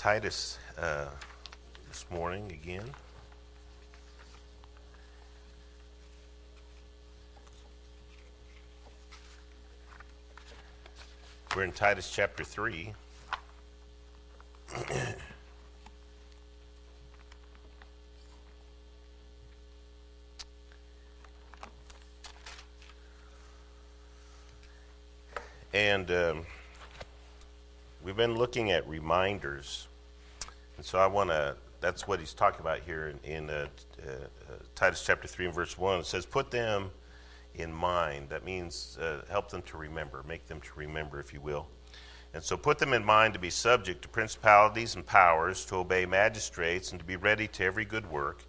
Titus 0.00 0.58
uh, 0.78 1.08
this 1.90 2.06
morning 2.10 2.50
again. 2.52 2.88
We're 11.54 11.64
in 11.64 11.72
Titus 11.72 12.10
chapter 12.10 12.44
3. 12.44 12.94
and 25.74 26.10
um, 26.10 26.46
we've 28.02 28.16
been 28.16 28.34
looking 28.34 28.70
at 28.70 28.88
reminders. 28.88 29.88
And 30.80 30.86
so 30.86 30.98
I 30.98 31.06
want 31.08 31.28
to, 31.28 31.56
that's 31.82 32.08
what 32.08 32.20
he's 32.20 32.32
talking 32.32 32.62
about 32.62 32.78
here 32.80 33.08
in, 33.22 33.30
in 33.30 33.50
uh, 33.50 33.66
uh, 34.02 34.12
Titus 34.74 35.04
chapter 35.04 35.28
3 35.28 35.44
and 35.44 35.54
verse 35.54 35.76
1. 35.76 36.00
It 36.00 36.06
says, 36.06 36.24
Put 36.24 36.50
them 36.50 36.90
in 37.54 37.70
mind. 37.70 38.30
That 38.30 38.46
means 38.46 38.96
uh, 38.98 39.20
help 39.28 39.50
them 39.50 39.60
to 39.60 39.76
remember, 39.76 40.24
make 40.26 40.46
them 40.46 40.58
to 40.62 40.70
remember, 40.76 41.20
if 41.20 41.34
you 41.34 41.40
will. 41.42 41.66
And 42.32 42.42
so 42.42 42.56
put 42.56 42.78
them 42.78 42.94
in 42.94 43.04
mind 43.04 43.34
to 43.34 43.38
be 43.38 43.50
subject 43.50 44.00
to 44.00 44.08
principalities 44.08 44.94
and 44.94 45.04
powers, 45.04 45.66
to 45.66 45.76
obey 45.76 46.06
magistrates, 46.06 46.92
and 46.92 46.98
to 46.98 47.04
be 47.04 47.16
ready 47.16 47.46
to 47.46 47.62
every 47.62 47.84
good 47.84 48.10
work, 48.10 48.46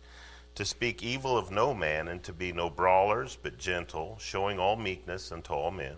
to 0.55 0.63
speak 0.63 1.03
evil 1.03 1.37
of 1.37 1.51
no 1.51 1.73
man, 1.73 2.07
and 2.07 2.23
to 2.23 2.31
be 2.31 2.53
no 2.53 2.69
brawlers, 2.69 3.37
but 3.43 3.57
gentle, 3.57 4.17
showing 4.21 4.57
all 4.57 4.77
meekness 4.77 5.33
unto 5.33 5.51
all 5.51 5.69
men. 5.69 5.97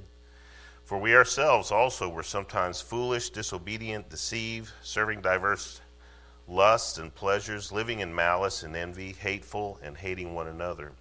For 0.83 0.97
we 0.97 1.15
ourselves 1.15 1.71
also 1.71 2.09
were 2.09 2.23
sometimes 2.23 2.81
foolish, 2.81 3.29
disobedient, 3.29 4.09
deceived, 4.09 4.71
serving 4.81 5.21
diverse 5.21 5.79
lusts 6.53 6.97
and 6.97 7.13
pleasures, 7.13 7.71
living 7.71 7.99
in 7.99 8.13
malice 8.13 8.63
and 8.63 8.75
envy, 8.75 9.13
hateful, 9.13 9.79
and 9.81 9.97
hating 9.97 10.33
one 10.33 10.47
another. 10.47 10.93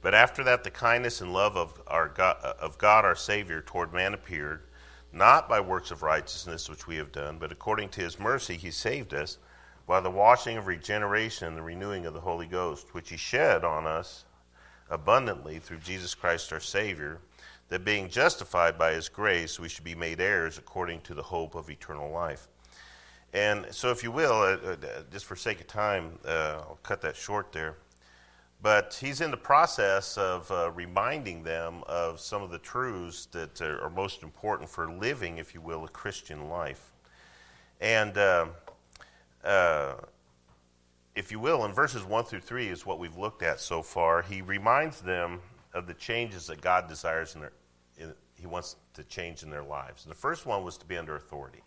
But 0.00 0.14
after 0.14 0.44
that, 0.44 0.64
the 0.64 0.70
kindness 0.70 1.20
and 1.20 1.32
love 1.32 1.56
of, 1.56 1.82
our 1.86 2.08
God, 2.08 2.36
of 2.42 2.78
God 2.78 3.04
our 3.04 3.16
Savior 3.16 3.60
toward 3.60 3.92
man 3.92 4.14
appeared, 4.14 4.62
not 5.12 5.48
by 5.48 5.60
works 5.60 5.90
of 5.90 6.02
righteousness 6.02 6.68
which 6.68 6.86
we 6.86 6.96
have 6.96 7.12
done, 7.12 7.38
but 7.38 7.52
according 7.52 7.88
to 7.90 8.00
his 8.00 8.18
mercy 8.18 8.56
he 8.56 8.70
saved 8.70 9.12
us 9.12 9.38
by 9.86 10.00
the 10.00 10.10
washing 10.10 10.56
of 10.56 10.66
regeneration 10.66 11.48
and 11.48 11.56
the 11.56 11.62
renewing 11.62 12.06
of 12.06 12.14
the 12.14 12.20
Holy 12.20 12.46
Ghost, 12.46 12.94
which 12.94 13.10
he 13.10 13.16
shed 13.16 13.64
on 13.64 13.86
us 13.86 14.24
abundantly 14.90 15.58
through 15.58 15.78
Jesus 15.78 16.14
Christ 16.14 16.52
our 16.52 16.60
Savior 16.60 17.20
that 17.68 17.84
being 17.84 18.08
justified 18.08 18.78
by 18.78 18.92
his 18.92 19.08
grace, 19.08 19.58
we 19.58 19.68
should 19.68 19.84
be 19.84 19.94
made 19.94 20.20
heirs 20.20 20.58
according 20.58 21.00
to 21.02 21.14
the 21.14 21.22
hope 21.22 21.54
of 21.54 21.68
eternal 21.68 22.10
life. 22.10 22.48
And 23.36 23.66
so, 23.70 23.90
if 23.90 24.02
you 24.02 24.10
will, 24.10 24.32
uh, 24.32 24.56
uh, 24.56 24.76
just 25.12 25.26
for 25.26 25.36
sake 25.36 25.60
of 25.60 25.66
time, 25.66 26.18
uh, 26.24 26.62
I'll 26.62 26.78
cut 26.82 27.02
that 27.02 27.14
short 27.14 27.52
there. 27.52 27.76
But 28.62 28.96
he's 28.98 29.20
in 29.20 29.30
the 29.30 29.36
process 29.36 30.16
of 30.16 30.50
uh, 30.50 30.70
reminding 30.70 31.42
them 31.42 31.84
of 31.86 32.18
some 32.18 32.42
of 32.42 32.50
the 32.50 32.58
truths 32.58 33.26
that 33.32 33.60
are 33.60 33.90
most 33.90 34.22
important 34.22 34.70
for 34.70 34.90
living, 34.90 35.36
if 35.36 35.52
you 35.52 35.60
will, 35.60 35.84
a 35.84 35.88
Christian 35.88 36.48
life. 36.48 36.92
And 37.78 38.16
if 41.14 41.30
you 41.30 41.38
will, 41.38 41.66
in 41.66 41.72
verses 41.74 42.04
1 42.04 42.24
through 42.24 42.40
3 42.40 42.68
is 42.68 42.86
what 42.86 42.98
we've 42.98 43.18
looked 43.18 43.42
at 43.42 43.60
so 43.60 43.82
far. 43.82 44.22
He 44.22 44.40
reminds 44.40 45.02
them 45.02 45.40
of 45.74 45.86
the 45.86 45.94
changes 45.94 46.46
that 46.46 46.62
God 46.62 46.88
desires 46.88 47.34
in 47.34 47.42
their, 47.42 47.52
in, 47.98 48.14
He 48.34 48.46
wants 48.46 48.76
to 48.94 49.04
change 49.04 49.42
in 49.42 49.50
their 49.50 49.62
lives. 49.62 50.06
And 50.06 50.10
the 50.10 50.18
first 50.18 50.46
one 50.46 50.64
was 50.64 50.78
to 50.78 50.86
be 50.86 50.96
under 50.96 51.16
authority. 51.16 51.62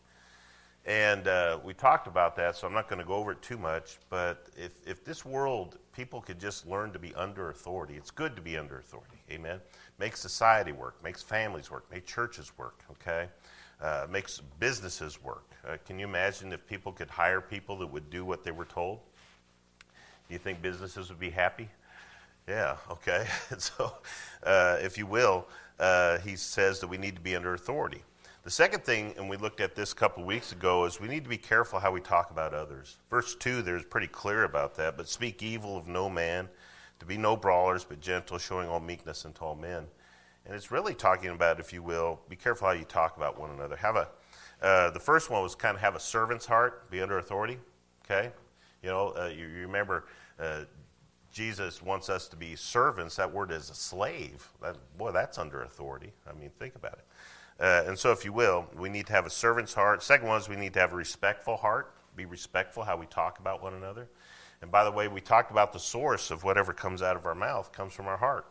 And 0.89 1.27
uh, 1.27 1.59
we 1.63 1.75
talked 1.75 2.07
about 2.07 2.35
that, 2.38 2.55
so 2.55 2.66
I'm 2.66 2.73
not 2.73 2.89
going 2.89 2.97
to 2.97 3.05
go 3.05 3.13
over 3.13 3.33
it 3.33 3.41
too 3.44 3.59
much. 3.59 4.00
But 4.09 4.47
if, 4.57 4.72
if 4.88 5.05
this 5.05 5.23
world, 5.23 5.77
people 5.95 6.19
could 6.19 6.39
just 6.39 6.66
learn 6.66 6.91
to 6.94 6.97
be 6.97 7.13
under 7.13 7.51
authority, 7.51 7.94
it's 7.94 8.09
good 8.09 8.35
to 8.35 8.41
be 8.41 8.57
under 8.57 8.79
authority. 8.79 9.17
Amen. 9.29 9.59
Makes 9.99 10.19
society 10.19 10.72
work, 10.72 11.03
makes 11.03 11.22
families 11.22 11.69
work, 11.69 11.85
makes 11.91 12.11
churches 12.11 12.51
work, 12.57 12.83
okay? 12.89 13.29
Uh, 13.79 14.07
makes 14.09 14.41
businesses 14.59 15.22
work. 15.22 15.44
Uh, 15.63 15.78
can 15.85 15.99
you 15.99 16.07
imagine 16.07 16.51
if 16.51 16.66
people 16.66 16.91
could 16.91 17.09
hire 17.11 17.39
people 17.39 17.78
that 17.78 17.88
would 17.88 18.09
do 18.09 18.25
what 18.25 18.44
they 18.44 18.51
were 18.51 18.66
told? 18.66 18.97
Do 20.28 20.33
you 20.33 20.39
think 20.39 20.59
businesses 20.59 21.09
would 21.09 21.19
be 21.19 21.29
happy? 21.29 21.69
Yeah, 22.47 22.78
okay. 22.89 23.28
so, 23.59 23.94
uh, 24.41 24.78
if 24.81 24.97
you 24.97 25.05
will, 25.05 25.45
uh, 25.79 26.17
he 26.17 26.35
says 26.35 26.79
that 26.79 26.88
we 26.88 26.97
need 26.97 27.13
to 27.13 27.22
be 27.22 27.35
under 27.35 27.53
authority. 27.53 28.01
The 28.44 28.51
second 28.51 28.85
thing, 28.85 29.13
and 29.17 29.29
we 29.29 29.35
looked 29.35 29.59
at 29.59 29.75
this 29.75 29.91
a 29.91 29.95
couple 29.95 30.23
weeks 30.23 30.53
ago, 30.53 30.85
is 30.85 31.00
we 31.00 31.09
need 31.09 31.25
to 31.25 31.29
be 31.29 31.38
careful 31.38 31.79
how 31.79 31.91
we 31.91 32.00
talk 32.00 32.31
about 32.31 32.53
others. 32.53 32.97
Verse 33.09 33.35
2, 33.35 33.61
there's 33.61 33.83
pretty 33.83 34.07
clear 34.07 34.45
about 34.45 34.75
that. 34.75 34.95
But 34.95 35.09
speak 35.09 35.44
evil 35.44 35.75
of 35.75 35.88
no 35.88 36.09
man, 36.09 36.47
to 36.99 37.05
be 37.05 37.17
no 37.17 37.35
brawlers, 37.35 37.83
but 37.83 37.99
gentle, 37.99 38.38
showing 38.38 38.69
all 38.69 38.79
meekness 38.79 39.25
unto 39.25 39.44
all 39.44 39.55
men. 39.55 39.85
And 40.45 40.55
it's 40.55 40.72
really 40.72 40.94
talking 40.94 41.31
about, 41.31 41.59
if 41.59 41.73
you 41.73 41.83
will, 41.83 42.22
be 42.29 42.38
careful 42.38 42.67
how 42.67 42.73
you 42.73 42.85
talk 42.85 43.17
about 43.17 43.38
one 43.38 43.49
another. 43.51 43.75
Have 43.75 43.97
a, 43.97 44.07
uh, 44.61 44.89
the 44.91 44.99
first 44.99 45.29
one 45.29 45.44
was 45.44 45.53
kind 45.53 45.75
of 45.75 45.81
have 45.81 45.95
a 45.95 45.99
servant's 45.99 46.45
heart, 46.45 46.89
be 46.89 47.01
under 47.01 47.19
authority. 47.19 47.59
Okay? 48.05 48.31
You 48.81 48.89
know, 48.89 49.13
uh, 49.17 49.28
you, 49.28 49.47
you, 49.47 49.61
remember 49.61 50.05
uh, 50.39 50.61
Jesus 51.31 51.81
wants 51.81 52.09
us 52.09 52.29
to 52.29 52.38
be 52.38 52.55
servants. 52.55 53.17
That 53.17 53.31
word 53.31 53.51
is 53.51 53.69
a 53.69 53.75
slave. 53.75 54.47
That, 54.61 54.78
boy, 54.97 55.11
that's 55.11 55.38
under 55.38 55.63
authority. 55.63 56.13
I 56.28 56.33
mean, 56.33 56.51
think 56.57 56.75
about 56.75 56.94
it. 56.94 57.05
Uh, 57.59 57.84
and 57.88 58.00
so, 58.00 58.12
if 58.12 58.24
you 58.24 58.31
will, 58.31 58.68
we 58.78 58.88
need 58.88 59.06
to 59.08 59.14
have 59.14 59.25
a 59.25 59.30
servant's 59.30 59.74
heart. 59.74 60.02
Second 60.02 60.28
one 60.28 60.40
is 60.40 60.47
we 60.47 60.56
need 60.56 60.74
to 60.74 60.80
have 60.80 60.94
a 60.94 60.96
respectful 60.96 61.58
heart. 61.58 61.94
Be 62.16 62.25
respectful 62.25 62.84
how 62.84 62.96
we 62.96 63.06
talk 63.06 63.40
about 63.40 63.62
one 63.62 63.74
another. 63.74 64.08
And 64.62 64.72
by 64.72 64.84
the 64.84 64.92
way, 64.92 65.08
we 65.08 65.20
talked 65.20 65.52
about 65.52 65.74
the 65.74 65.80
source 65.80 66.31
of 66.31 66.44
whatever 66.44 66.74
comes 66.74 67.02
out 67.02 67.16
of 67.16 67.25
our 67.25 67.36
mouth 67.36 67.72
comes 67.72 67.94
from 67.94 68.08
our 68.08 68.18
heart. 68.18 68.46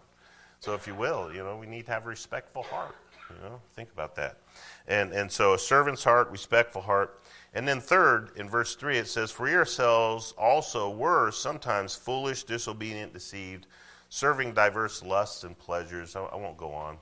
So, 0.60 0.74
if 0.74 0.86
you 0.86 0.94
will, 0.94 1.32
you 1.32 1.42
know, 1.42 1.56
we 1.56 1.66
need 1.66 1.86
to 1.86 1.92
have 1.92 2.04
a 2.04 2.08
respectful 2.08 2.64
heart. 2.64 2.96
You 3.30 3.48
know, 3.48 3.60
think 3.74 3.90
about 3.92 4.14
that. 4.16 4.38
And 4.86 5.12
and 5.12 5.32
so, 5.32 5.54
a 5.54 5.58
servant's 5.58 6.04
heart, 6.04 6.30
respectful 6.30 6.82
heart. 6.82 7.22
And 7.54 7.66
then, 7.66 7.80
third, 7.80 8.32
in 8.36 8.46
verse 8.46 8.74
3, 8.74 8.98
it 8.98 9.08
says, 9.08 9.30
For 9.30 9.48
yourselves 9.48 10.34
also 10.36 10.90
were 10.90 11.30
sometimes 11.30 11.94
foolish, 11.94 12.44
disobedient, 12.44 13.14
deceived, 13.14 13.66
serving 14.10 14.52
diverse 14.52 15.02
lusts 15.02 15.44
and 15.44 15.58
pleasures. 15.58 16.14
I, 16.14 16.24
I 16.24 16.36
won't 16.36 16.58
go 16.58 16.72
on. 16.72 16.98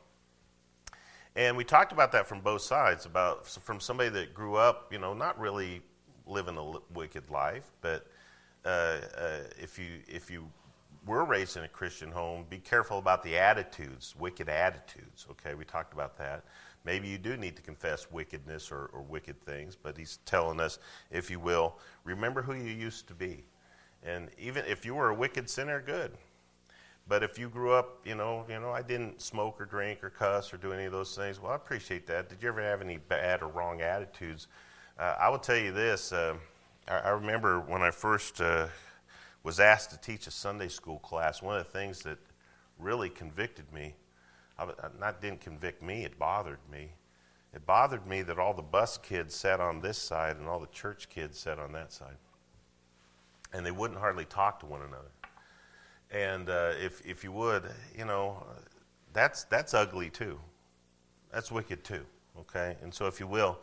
And 1.36 1.54
we 1.54 1.64
talked 1.64 1.92
about 1.92 2.12
that 2.12 2.26
from 2.26 2.40
both 2.40 2.62
sides, 2.62 3.04
about 3.04 3.46
from 3.46 3.78
somebody 3.78 4.08
that 4.08 4.32
grew 4.32 4.56
up, 4.56 4.90
you 4.90 4.98
know, 4.98 5.12
not 5.12 5.38
really 5.38 5.82
living 6.26 6.56
a 6.56 6.72
wicked 6.94 7.30
life, 7.30 7.70
but 7.82 8.06
uh, 8.64 8.68
uh, 9.16 9.40
if 9.60 9.78
you 9.78 10.00
if 10.08 10.30
you 10.30 10.50
were 11.06 11.24
raised 11.24 11.58
in 11.58 11.62
a 11.62 11.68
Christian 11.68 12.10
home, 12.10 12.46
be 12.48 12.58
careful 12.58 12.98
about 12.98 13.22
the 13.22 13.36
attitudes, 13.36 14.16
wicked 14.18 14.48
attitudes. 14.48 15.26
Okay, 15.30 15.54
we 15.54 15.64
talked 15.64 15.92
about 15.92 16.16
that. 16.16 16.42
Maybe 16.84 17.06
you 17.06 17.18
do 17.18 17.36
need 17.36 17.54
to 17.56 17.62
confess 17.62 18.10
wickedness 18.10 18.72
or, 18.72 18.86
or 18.92 19.02
wicked 19.02 19.40
things, 19.42 19.76
but 19.80 19.98
he's 19.98 20.18
telling 20.24 20.58
us, 20.58 20.78
if 21.10 21.30
you 21.30 21.38
will, 21.38 21.78
remember 22.04 22.42
who 22.42 22.54
you 22.54 22.72
used 22.72 23.08
to 23.08 23.14
be. 23.14 23.44
And 24.02 24.30
even 24.38 24.64
if 24.66 24.86
you 24.86 24.94
were 24.94 25.10
a 25.10 25.14
wicked 25.14 25.50
sinner, 25.50 25.80
good. 25.80 26.12
But 27.08 27.22
if 27.22 27.38
you 27.38 27.48
grew 27.48 27.72
up, 27.72 28.00
you 28.04 28.14
know, 28.14 28.44
you 28.48 28.58
know, 28.58 28.70
I 28.70 28.82
didn't 28.82 29.22
smoke 29.22 29.60
or 29.60 29.64
drink 29.64 30.02
or 30.02 30.10
cuss 30.10 30.52
or 30.52 30.56
do 30.56 30.72
any 30.72 30.84
of 30.86 30.92
those 30.92 31.14
things. 31.14 31.40
Well, 31.40 31.52
I 31.52 31.56
appreciate 31.56 32.06
that. 32.08 32.28
Did 32.28 32.42
you 32.42 32.48
ever 32.48 32.60
have 32.60 32.82
any 32.82 32.96
bad 32.96 33.42
or 33.42 33.48
wrong 33.48 33.80
attitudes? 33.80 34.48
Uh, 34.98 35.14
I 35.18 35.28
will 35.28 35.38
tell 35.38 35.56
you 35.56 35.72
this. 35.72 36.12
Uh, 36.12 36.34
I, 36.88 36.98
I, 36.98 37.08
remember 37.10 37.60
when 37.60 37.82
I 37.82 37.92
first 37.92 38.40
uh, 38.40 38.66
was 39.44 39.60
asked 39.60 39.90
to 39.90 40.00
teach 40.00 40.26
a 40.26 40.32
Sunday 40.32 40.68
school 40.68 40.98
class. 40.98 41.42
One 41.42 41.56
of 41.56 41.64
the 41.64 41.70
things 41.70 42.00
that 42.02 42.18
really 42.78 43.08
convicted 43.08 43.72
me 43.72 43.94
not 44.98 45.20
didn't 45.20 45.40
convict 45.40 45.82
me, 45.82 46.04
it 46.04 46.18
bothered 46.18 46.58
me. 46.70 46.92
It 47.54 47.66
bothered 47.66 48.06
me 48.06 48.22
that 48.22 48.38
all 48.38 48.54
the 48.54 48.62
bus 48.62 48.98
kids 48.98 49.34
sat 49.34 49.60
on 49.60 49.80
this 49.80 49.98
side 49.98 50.36
and 50.36 50.46
all 50.46 50.60
the 50.60 50.66
church 50.68 51.08
kids 51.08 51.38
sat 51.38 51.58
on 51.58 51.72
that 51.72 51.92
side. 51.92 52.16
And 53.52 53.64
they 53.64 53.70
wouldn't 53.70 54.00
hardly 54.00 54.24
talk 54.24 54.60
to 54.60 54.66
one 54.66 54.82
another. 54.82 55.10
And 56.16 56.48
uh, 56.48 56.72
if, 56.82 57.04
if 57.04 57.22
you 57.22 57.32
would, 57.32 57.64
you 57.96 58.06
know, 58.06 58.42
that's, 59.12 59.44
that's 59.44 59.74
ugly 59.74 60.08
too. 60.08 60.38
That's 61.30 61.52
wicked 61.52 61.84
too, 61.84 62.06
okay? 62.40 62.76
And 62.82 62.94
so 62.94 63.06
if 63.06 63.20
you 63.20 63.26
will, 63.26 63.58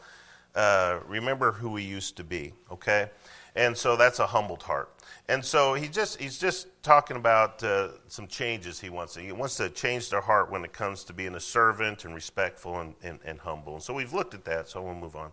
uh, 0.53 0.99
remember 1.07 1.51
who 1.51 1.71
we 1.71 1.81
used 1.81 2.15
to 2.17 2.23
be, 2.23 2.53
okay? 2.71 3.09
And 3.55 3.75
so 3.75 3.95
that's 3.95 4.19
a 4.19 4.27
humbled 4.27 4.61
heart. 4.61 4.93
And 5.27 5.43
so 5.43 5.73
he 5.73 5.87
just 5.87 6.19
he's 6.19 6.37
just 6.37 6.67
talking 6.83 7.17
about 7.17 7.63
uh, 7.63 7.89
some 8.07 8.27
changes 8.27 8.79
he 8.79 8.89
wants. 8.91 9.15
To, 9.15 9.21
he 9.21 9.31
wants 9.31 9.57
to 9.57 9.69
change 9.69 10.11
their 10.11 10.21
heart 10.21 10.51
when 10.51 10.63
it 10.63 10.73
comes 10.73 11.03
to 11.05 11.13
being 11.13 11.33
a 11.33 11.39
servant 11.39 12.05
and 12.05 12.13
respectful 12.13 12.79
and, 12.79 12.93
and, 13.01 13.19
and 13.25 13.39
humble. 13.39 13.73
And 13.73 13.83
so 13.83 13.95
we've 13.95 14.13
looked 14.13 14.35
at 14.35 14.45
that, 14.45 14.69
so 14.69 14.81
we'll 14.83 14.93
move 14.93 15.15
on. 15.15 15.31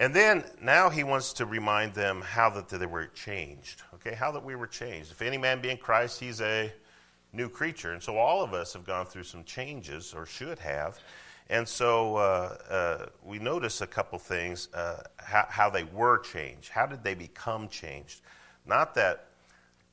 And 0.00 0.14
then 0.14 0.44
now 0.62 0.88
he 0.88 1.04
wants 1.04 1.34
to 1.34 1.44
remind 1.44 1.92
them 1.92 2.22
how 2.22 2.48
that 2.50 2.70
they 2.70 2.86
were 2.86 3.08
changed. 3.08 3.82
Okay, 3.94 4.14
how 4.14 4.32
that 4.32 4.42
we 4.42 4.56
were 4.56 4.66
changed. 4.66 5.12
If 5.12 5.20
any 5.20 5.36
man 5.36 5.60
be 5.60 5.68
in 5.68 5.76
Christ, 5.76 6.18
he's 6.18 6.40
a 6.40 6.72
new 7.34 7.50
creature. 7.50 7.92
And 7.92 8.02
so 8.02 8.16
all 8.16 8.42
of 8.42 8.54
us 8.54 8.72
have 8.72 8.86
gone 8.86 9.04
through 9.04 9.24
some 9.24 9.44
changes, 9.44 10.14
or 10.14 10.24
should 10.24 10.58
have. 10.58 10.98
And 11.50 11.68
so 11.68 12.16
uh, 12.16 12.56
uh, 12.70 13.06
we 13.22 13.38
notice 13.38 13.82
a 13.82 13.86
couple 13.86 14.18
things 14.18 14.68
uh, 14.72 15.02
how, 15.18 15.44
how 15.50 15.68
they 15.68 15.84
were 15.84 16.18
changed. 16.18 16.70
How 16.70 16.86
did 16.86 17.04
they 17.04 17.14
become 17.14 17.68
changed? 17.68 18.22
Not 18.64 18.94
that 18.94 19.26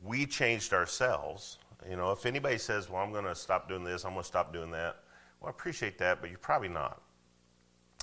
we 0.01 0.25
changed 0.25 0.71
ourselves. 0.71 1.57
You 1.89 1.97
know, 1.97 2.13
if 2.13 2.25
anybody 2.25 2.59
says, 2.59 2.89
well, 2.89 3.03
I'm 3.03 3.11
going 3.11 3.25
to 3.25 3.35
stop 3.35 3.67
doing 3.67 3.83
this, 3.83 4.05
I'm 4.05 4.13
going 4.13 4.23
to 4.23 4.27
stop 4.27 4.53
doing 4.53 4.71
that, 4.71 4.99
well, 5.41 5.49
I 5.49 5.49
appreciate 5.49 5.97
that, 5.97 6.21
but 6.21 6.29
you're 6.29 6.39
probably 6.39 6.69
not. 6.69 7.01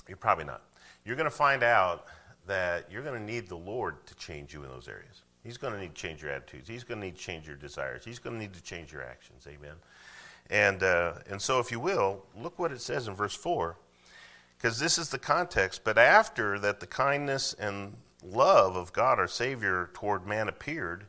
You're 0.07 0.17
probably 0.17 0.45
not. 0.45 0.61
You're 1.05 1.15
going 1.15 1.29
to 1.29 1.35
find 1.35 1.63
out 1.63 2.05
that 2.47 2.91
you're 2.91 3.03
going 3.03 3.19
to 3.19 3.25
need 3.25 3.47
the 3.47 3.57
Lord 3.57 4.05
to 4.07 4.15
change 4.15 4.53
you 4.53 4.63
in 4.63 4.69
those 4.69 4.87
areas. 4.87 5.23
He's 5.43 5.57
going 5.57 5.73
to 5.73 5.79
need 5.79 5.93
to 5.95 6.01
change 6.01 6.23
your 6.23 6.31
attitudes. 6.31 6.67
He's 6.67 6.83
going 6.83 6.99
to 6.99 7.05
need 7.05 7.15
to 7.15 7.21
change 7.21 7.47
your 7.47 7.55
desires. 7.55 8.03
He's 8.03 8.19
going 8.19 8.35
to 8.35 8.41
need 8.41 8.53
to 8.53 8.63
change 8.63 8.91
your 8.91 9.03
actions. 9.03 9.47
Amen. 9.47 9.75
And, 10.49 10.83
uh, 10.83 11.13
and 11.29 11.41
so, 11.41 11.59
if 11.59 11.71
you 11.71 11.79
will, 11.79 12.23
look 12.39 12.57
what 12.57 12.71
it 12.71 12.81
says 12.81 13.07
in 13.07 13.13
verse 13.13 13.35
4, 13.35 13.77
because 14.57 14.79
this 14.79 14.97
is 14.97 15.09
the 15.09 15.19
context. 15.19 15.83
But 15.83 15.97
after 15.97 16.59
that, 16.59 16.79
the 16.79 16.87
kindness 16.87 17.53
and 17.59 17.95
love 18.23 18.75
of 18.75 18.91
God, 18.91 19.19
our 19.19 19.27
Savior, 19.27 19.91
toward 19.93 20.25
man 20.25 20.47
appeared, 20.47 21.05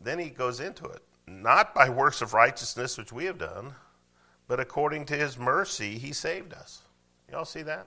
then 0.00 0.18
he 0.18 0.30
goes 0.30 0.58
into 0.58 0.84
it. 0.86 1.02
Not 1.26 1.74
by 1.74 1.88
works 1.88 2.20
of 2.20 2.34
righteousness 2.34 2.98
which 2.98 3.12
we 3.12 3.24
have 3.26 3.38
done, 3.38 3.74
but 4.48 4.58
according 4.58 5.06
to 5.06 5.16
his 5.16 5.38
mercy, 5.38 5.98
he 5.98 6.12
saved 6.12 6.52
us. 6.52 6.82
Y'all 7.30 7.44
see 7.44 7.62
that? 7.62 7.86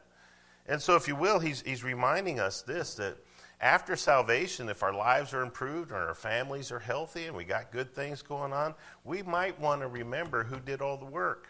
And 0.68 0.82
so, 0.82 0.96
if 0.96 1.08
you 1.08 1.16
will, 1.16 1.40
he's, 1.40 1.62
he's 1.62 1.84
reminding 1.84 2.40
us 2.40 2.62
this 2.62 2.96
that 2.96 3.18
after 3.62 3.96
salvation, 3.96 4.68
if 4.68 4.84
our 4.84 4.94
lives 4.94 5.34
are 5.34 5.42
improved 5.42 5.92
and 5.92 6.00
our 6.00 6.14
families 6.14 6.72
are 6.72 6.80
healthy 6.80 7.26
and 7.26 7.36
we 7.36 7.44
got 7.44 7.72
good 7.72 7.94
things 7.94 8.22
going 8.22 8.52
on, 8.52 8.74
we 9.04 9.22
might 9.22 9.60
want 9.60 9.82
to 9.82 9.88
remember 9.88 10.44
who 10.44 10.60
did 10.60 10.82
all 10.82 10.98
the 10.98 11.06
work. 11.06 11.48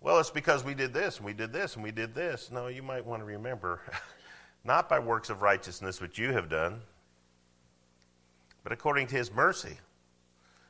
Well, 0.00 0.18
it's 0.18 0.30
because 0.30 0.64
we 0.64 0.74
did 0.74 0.92
this 0.92 1.18
and 1.18 1.26
we 1.26 1.32
did 1.32 1.52
this 1.52 1.76
and 1.76 1.84
we 1.84 1.90
did 1.90 2.14
this. 2.14 2.50
No, 2.50 2.66
you 2.66 2.82
might 2.82 3.06
want 3.06 3.20
to 3.20 3.26
remember 3.26 3.80
not 4.64 4.88
by 4.88 4.98
works 4.98 5.30
of 5.30 5.42
righteousness 5.42 6.00
which 6.00 6.18
you 6.18 6.32
have 6.32 6.48
done, 6.48 6.80
but 8.62 8.72
according 8.72 9.06
to 9.08 9.16
his 9.16 9.32
mercy. 9.32 9.78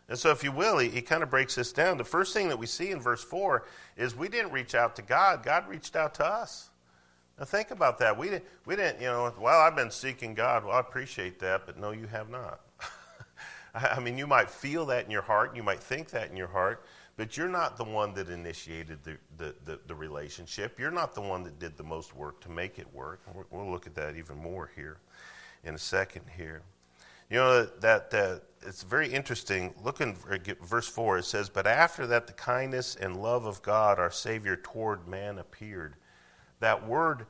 And 0.09 0.19
so, 0.19 0.31
if 0.31 0.45
you 0.45 0.53
will, 0.53 0.79
he, 0.79 0.91
he 0.91 1.01
kind 1.01 1.23
of 1.23 1.31
breaks 1.31 1.55
this 1.55 1.73
down. 1.73 1.97
The 1.97 2.05
first 2.05 2.35
thing 2.35 2.49
that 2.49 2.59
we 2.59 2.67
see 2.67 2.91
in 2.91 3.01
verse 3.01 3.25
4 3.25 3.65
is 3.97 4.15
we 4.15 4.29
didn't 4.29 4.53
reach 4.53 4.75
out 4.75 4.97
to 4.97 5.03
God, 5.03 5.43
God 5.43 5.67
reached 5.69 5.97
out 5.97 6.15
to 6.15 6.27
us. 6.27 6.69
Now 7.39 7.45
think 7.45 7.71
about 7.71 7.99
that. 7.99 8.17
We 8.17 8.31
didn't, 8.31 8.45
we 8.65 8.77
didn't, 8.77 9.01
you 9.01 9.09
know, 9.09 9.33
well, 9.39 9.61
I've 9.61 9.75
been 9.75 9.91
seeking 9.91 10.35
God. 10.35 10.65
Well, 10.65 10.77
I 10.77 10.81
appreciate 10.81 11.39
that, 11.41 11.67
but 11.67 11.79
no, 11.79 11.91
you 11.91 12.07
have 12.07 12.31
not. 12.31 12.61
I 13.75 13.99
mean, 13.99 14.17
you 14.17 14.27
might 14.27 14.49
feel 14.49 14.87
that 14.87 15.05
in 15.05 15.11
your 15.11 15.23
heart, 15.23 15.57
you 15.57 15.63
might 15.63 15.81
think 15.81 16.11
that 16.11 16.31
in 16.31 16.37
your 16.37 16.49
heart, 16.49 16.85
but 17.17 17.37
you're 17.37 17.49
not 17.49 17.77
the 17.77 17.85
one 17.85 18.15
that 18.15 18.29
initiated 18.29 19.03
the, 19.03 19.17
the, 19.37 19.55
the, 19.65 19.81
the 19.89 19.95
relationship. 19.95 20.79
You're 20.79 20.93
not 20.93 21.15
the 21.15 21.21
one 21.21 21.43
that 21.43 21.59
did 21.59 21.77
the 21.77 21.83
most 21.83 22.15
work 22.15 22.41
to 22.43 22.51
make 22.51 22.79
it 22.79 22.87
work. 22.93 23.21
We'll 23.51 23.71
look 23.71 23.87
at 23.89 23.97
that 23.97 24.17
even 24.17 24.37
more 24.37 24.71
here 24.77 24.99
in 25.65 25.75
a 25.75 25.79
second 25.79 26.23
here. 26.37 26.63
You 27.31 27.39
know, 27.39 27.65
that, 27.81 28.11
that 28.11 28.43
it's 28.63 28.83
very 28.83 29.13
interesting. 29.13 29.75
Look 29.83 30.01
in 30.01 30.15
uh, 30.31 30.39
verse 30.63 30.87
4, 30.89 31.19
it 31.19 31.25
says, 31.25 31.49
But 31.49 31.67
after 31.67 32.07
that, 32.07 32.27
the 32.27 32.33
kindness 32.33 32.97
and 32.97 33.21
love 33.21 33.45
of 33.47 33.63
God, 33.63 33.99
our 33.99 34.11
Savior, 34.11 34.57
toward 34.57 35.09
man 35.09 35.39
appeared 35.39 35.97
that 36.65 36.89
word, 36.89 37.27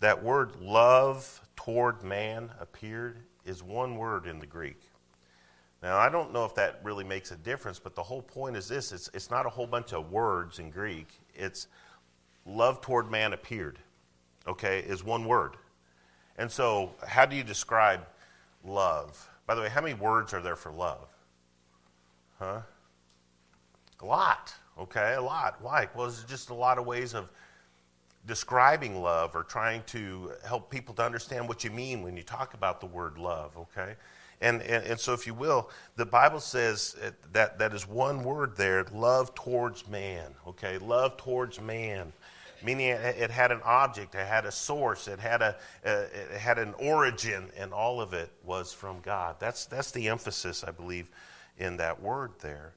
that 0.00 0.24
word 0.24 0.56
love 0.62 1.42
toward 1.56 2.02
man 2.02 2.50
appeared 2.58 3.18
is 3.44 3.62
one 3.62 3.96
word 3.96 4.26
in 4.26 4.38
the 4.38 4.46
Greek. 4.46 4.80
Now, 5.82 5.98
I 5.98 6.08
don't 6.08 6.32
know 6.32 6.46
if 6.46 6.54
that 6.54 6.80
really 6.82 7.04
makes 7.04 7.30
a 7.30 7.36
difference, 7.36 7.78
but 7.78 7.94
the 7.94 8.02
whole 8.02 8.22
point 8.22 8.56
is 8.56 8.66
this 8.66 8.92
it's, 8.92 9.10
it's 9.12 9.30
not 9.30 9.44
a 9.44 9.50
whole 9.50 9.66
bunch 9.66 9.92
of 9.92 10.10
words 10.10 10.58
in 10.58 10.70
Greek. 10.70 11.08
It's 11.34 11.68
love 12.46 12.80
toward 12.80 13.10
man 13.10 13.34
appeared, 13.34 13.78
okay, 14.46 14.78
is 14.80 15.04
one 15.04 15.26
word. 15.26 15.58
And 16.38 16.50
so, 16.50 16.94
how 17.06 17.26
do 17.26 17.36
you 17.36 17.44
describe 17.44 18.06
love? 18.64 19.28
By 19.46 19.54
the 19.54 19.60
way, 19.60 19.68
how 19.68 19.82
many 19.82 19.94
words 19.94 20.32
are 20.32 20.40
there 20.40 20.56
for 20.56 20.72
love? 20.72 21.08
Huh? 22.38 22.62
A 24.00 24.06
lot, 24.06 24.54
okay, 24.78 25.12
a 25.14 25.20
lot. 25.20 25.60
Why? 25.60 25.88
Well, 25.94 26.06
it's 26.06 26.24
just 26.24 26.48
a 26.48 26.54
lot 26.54 26.78
of 26.78 26.86
ways 26.86 27.12
of 27.14 27.30
describing 28.28 29.02
love 29.02 29.34
or 29.34 29.42
trying 29.42 29.82
to 29.86 30.32
help 30.46 30.70
people 30.70 30.94
to 30.94 31.02
understand 31.02 31.48
what 31.48 31.64
you 31.64 31.70
mean 31.70 32.02
when 32.02 32.16
you 32.16 32.22
talk 32.22 32.54
about 32.54 32.80
the 32.80 32.86
word 32.86 33.18
love, 33.18 33.56
okay? 33.56 33.96
And, 34.40 34.62
and, 34.62 34.84
and, 34.84 35.00
so, 35.00 35.14
if 35.14 35.26
you 35.26 35.34
will, 35.34 35.68
the 35.96 36.06
Bible 36.06 36.38
says 36.38 36.94
that 37.32 37.58
that 37.58 37.74
is 37.74 37.88
one 37.88 38.22
word 38.22 38.56
there 38.56 38.84
love 38.92 39.34
towards 39.34 39.88
man, 39.88 40.32
okay? 40.46 40.78
Love 40.78 41.16
towards 41.16 41.60
man. 41.60 42.12
Meaning 42.62 42.88
it, 42.88 43.16
it 43.18 43.30
had 43.30 43.50
an 43.50 43.60
object, 43.64 44.14
it 44.14 44.26
had 44.26 44.44
a 44.44 44.52
source, 44.52 45.08
it 45.08 45.18
had, 45.18 45.42
a, 45.42 45.56
uh, 45.84 46.04
it 46.12 46.38
had 46.38 46.58
an 46.58 46.74
origin, 46.78 47.50
and 47.56 47.72
all 47.72 48.00
of 48.00 48.12
it 48.12 48.30
was 48.44 48.72
from 48.72 49.00
God. 49.00 49.36
That's, 49.40 49.66
that's 49.66 49.90
the 49.90 50.08
emphasis, 50.08 50.62
I 50.62 50.70
believe, 50.70 51.10
in 51.56 51.76
that 51.78 52.00
word 52.00 52.32
there. 52.40 52.74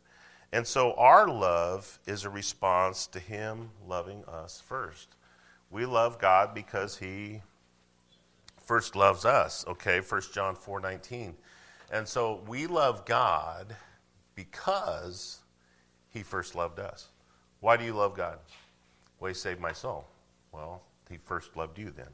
And 0.51 0.65
so, 0.65 0.93
our 0.93 1.27
love 1.27 1.99
is 2.07 2.25
a 2.25 2.29
response 2.29 3.05
to 3.07 3.19
Him 3.19 3.69
loving 3.87 4.23
us 4.25 4.61
first. 4.65 5.15
We 5.71 5.85
love 5.85 6.19
God 6.19 6.53
because 6.53 6.97
he 6.97 7.41
first 8.57 8.95
loves 8.95 9.25
us, 9.25 9.65
okay? 9.67 10.01
1 10.01 10.33
John 10.33 10.55
4:19. 10.55 11.35
And 11.91 12.07
so 12.07 12.43
we 12.47 12.67
love 12.67 13.05
God 13.05 13.75
because 14.35 15.39
he 16.09 16.23
first 16.23 16.55
loved 16.55 16.79
us. 16.79 17.09
Why 17.61 17.77
do 17.77 17.83
you 17.83 17.93
love 17.93 18.15
God? 18.15 18.39
Well, 19.19 19.29
he 19.29 19.33
saved 19.33 19.59
my 19.59 19.73
soul. 19.73 20.07
Well, 20.51 20.81
he 21.09 21.17
first 21.17 21.55
loved 21.55 21.77
you 21.77 21.89
then. 21.91 22.09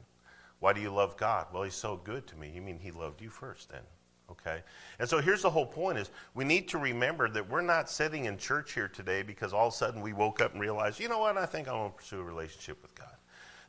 Why 0.60 0.72
do 0.72 0.80
you 0.80 0.90
love 0.90 1.16
God? 1.16 1.46
Well, 1.52 1.62
he's 1.62 1.74
so 1.74 1.96
good 1.96 2.26
to 2.28 2.36
me. 2.36 2.50
You 2.54 2.60
mean 2.60 2.78
he 2.78 2.90
loved 2.90 3.22
you 3.22 3.30
first 3.30 3.70
then? 3.70 3.82
Okay? 4.30 4.62
And 4.98 5.08
so 5.08 5.20
here's 5.20 5.42
the 5.42 5.50
whole 5.50 5.66
point 5.66 5.98
is 5.98 6.10
we 6.34 6.44
need 6.44 6.68
to 6.68 6.78
remember 6.78 7.28
that 7.30 7.48
we're 7.48 7.62
not 7.62 7.88
sitting 7.88 8.26
in 8.26 8.36
church 8.36 8.74
here 8.74 8.88
today 8.88 9.22
because 9.22 9.52
all 9.52 9.68
of 9.68 9.72
a 9.72 9.76
sudden 9.76 10.00
we 10.00 10.12
woke 10.12 10.40
up 10.40 10.52
and 10.52 10.60
realized, 10.60 11.00
you 11.00 11.08
know 11.08 11.18
what, 11.18 11.36
I 11.36 11.46
think 11.46 11.68
I 11.68 11.74
want 11.74 11.96
to 11.96 12.02
pursue 12.02 12.20
a 12.20 12.24
relationship 12.24 12.82
with 12.82 12.94
God. 12.94 13.17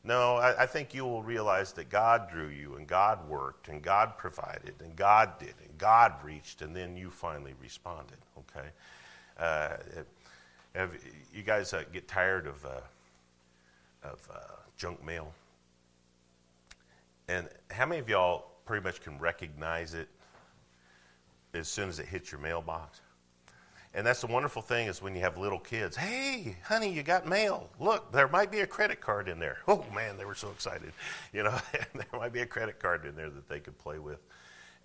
No, 0.04 0.36
I, 0.36 0.64
I, 0.64 0.66
think 0.66 0.94
you 0.94 1.04
will 1.04 1.24
realize 1.24 1.74
that 1.74 1.90
God 1.90 2.30
drew 2.30 2.48
you 2.48 2.76
and 2.76 2.88
God 2.88 3.28
worked 3.28 3.68
and 3.68 3.82
God 3.82 4.18
provided 4.18 4.76
and 4.82 4.96
God 4.96 5.38
did 5.40 5.56
and 5.62 5.78
God 5.78 6.14
reached 6.24 6.62
and 6.62 6.74
then 6.74 6.96
you 6.96 7.10
finally 7.10 7.54
responded. 7.62 8.18
Okay, 8.38 8.68
uh, 9.38 9.76
have, 10.74 10.94
you 11.34 11.44
guys 11.44 11.74
uh, 11.74 11.84
get 11.92 12.08
tired 12.08 12.48
of 12.48 12.66
uh, 12.66 12.80
of 14.04 14.28
uh, 14.34 14.40
junk 14.78 15.04
mail? 15.04 15.34
And 17.28 17.50
how 17.70 17.86
many 17.86 18.00
of 18.00 18.08
y'all 18.08 18.46
pretty 18.66 18.84
much 18.84 19.02
can 19.02 19.20
recognize 19.20 19.94
it 19.94 20.08
as 21.54 21.68
soon 21.68 21.90
as 21.90 22.00
it 22.00 22.06
hits 22.06 22.32
your 22.32 22.40
mailbox? 22.40 23.02
And 23.94 24.06
that's 24.06 24.22
the 24.22 24.28
wonderful 24.28 24.62
thing 24.62 24.88
is 24.88 25.02
when 25.02 25.16
you 25.16 25.22
have 25.22 25.38
little 25.38 25.60
kids. 25.60 25.98
Hey, 25.98 26.56
honey, 26.64 26.92
you 26.92 27.02
got 27.02 27.28
mail. 27.28 27.70
Look, 27.80 28.12
there 28.12 28.28
might 28.28 28.52
be 28.52 28.60
a 28.60 28.68
credit 28.68 29.02
card 29.02 29.28
in 29.28 29.40
there. 29.40 29.58
Oh 29.68 29.84
man, 29.96 30.18
they 30.18 30.26
were 30.26 30.36
so 30.36 30.50
excited. 30.50 30.94
You 31.34 31.44
know, 31.44 31.58
there 31.94 32.20
might 32.20 32.34
be 32.34 32.42
a 32.42 32.46
credit 32.46 32.80
card 32.80 33.06
in 33.06 33.16
there 33.16 33.30
that 33.30 33.48
they 33.50 33.60
could 33.60 33.78
play 33.78 34.00
with. 34.00 34.20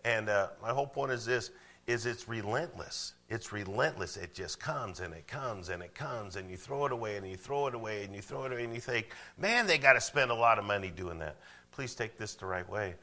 And 0.04 0.28
uh, 0.28 0.48
my 0.62 0.70
whole 0.70 0.86
point 0.86 1.12
is 1.12 1.24
this: 1.24 1.50
is 1.86 2.06
it's 2.06 2.28
relentless. 2.28 3.14
It's 3.28 3.52
relentless. 3.52 4.16
It 4.16 4.34
just 4.34 4.58
comes 4.58 5.00
and 5.00 5.12
it 5.12 5.26
comes 5.26 5.68
and 5.68 5.82
it 5.82 5.94
comes, 5.94 6.36
and 6.36 6.50
you 6.50 6.56
throw 6.56 6.86
it 6.86 6.92
away 6.92 7.16
and 7.16 7.28
you 7.28 7.36
throw 7.36 7.66
it 7.66 7.74
away 7.74 8.04
and 8.04 8.14
you 8.14 8.22
throw 8.22 8.44
it 8.44 8.52
away, 8.52 8.64
and 8.64 8.74
you 8.74 8.80
think, 8.80 9.08
man, 9.38 9.66
they 9.66 9.78
got 9.78 9.94
to 9.94 10.00
spend 10.00 10.30
a 10.30 10.34
lot 10.34 10.58
of 10.58 10.64
money 10.64 10.90
doing 10.90 11.18
that. 11.18 11.36
Please 11.72 11.94
take 11.94 12.16
this 12.16 12.34
the 12.34 12.46
right 12.46 12.68
way. 12.68 12.94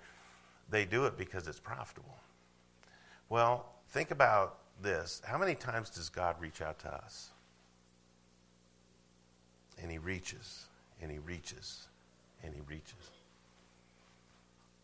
They 0.69 0.85
do 0.85 1.05
it 1.05 1.17
because 1.17 1.47
it's 1.47 1.59
profitable. 1.59 2.15
Well, 3.29 3.65
think 3.89 4.11
about 4.11 4.57
this 4.81 5.21
how 5.25 5.37
many 5.37 5.55
times 5.55 5.89
does 5.89 6.09
God 6.09 6.35
reach 6.39 6.61
out 6.61 6.79
to 6.79 6.93
us? 6.93 7.29
And 9.81 9.91
He 9.91 9.97
reaches, 9.97 10.65
and 11.01 11.11
He 11.11 11.19
reaches, 11.19 11.87
and 12.43 12.53
He 12.53 12.61
reaches. 12.61 13.11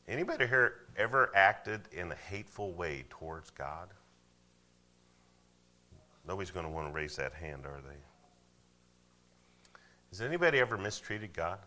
Anybody 0.07 0.47
here 0.47 0.75
ever 0.95 1.31
acted 1.35 1.81
in 1.91 2.11
a 2.11 2.15
hateful 2.15 2.71
way 2.73 3.03
towards 3.09 3.49
God? 3.49 3.89
Nobody's 6.25 6.51
going 6.51 6.65
to 6.65 6.71
want 6.71 6.87
to 6.87 6.93
raise 6.93 7.15
that 7.17 7.33
hand, 7.33 7.65
are 7.65 7.81
they? 7.81 7.97
Has 10.09 10.21
anybody 10.21 10.59
ever 10.59 10.77
mistreated 10.77 11.33
God? 11.33 11.59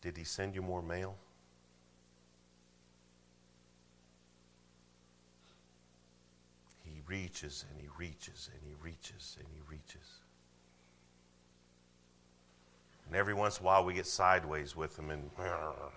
Did 0.00 0.16
he 0.16 0.24
send 0.24 0.54
you 0.54 0.62
more 0.62 0.82
mail? 0.82 1.14
Reaches 7.10 7.64
and 7.70 7.80
he 7.80 7.88
reaches 7.98 8.48
and 8.54 8.62
he 8.64 8.74
reaches 8.82 9.36
and 9.38 9.48
he 9.52 9.60
reaches. 9.68 10.20
And 13.06 13.16
every 13.16 13.34
once 13.34 13.58
in 13.58 13.64
a 13.64 13.66
while 13.66 13.84
we 13.84 13.94
get 13.94 14.06
sideways 14.06 14.76
with 14.76 14.96
him 14.96 15.10
and, 15.10 15.30
well, 15.36 15.92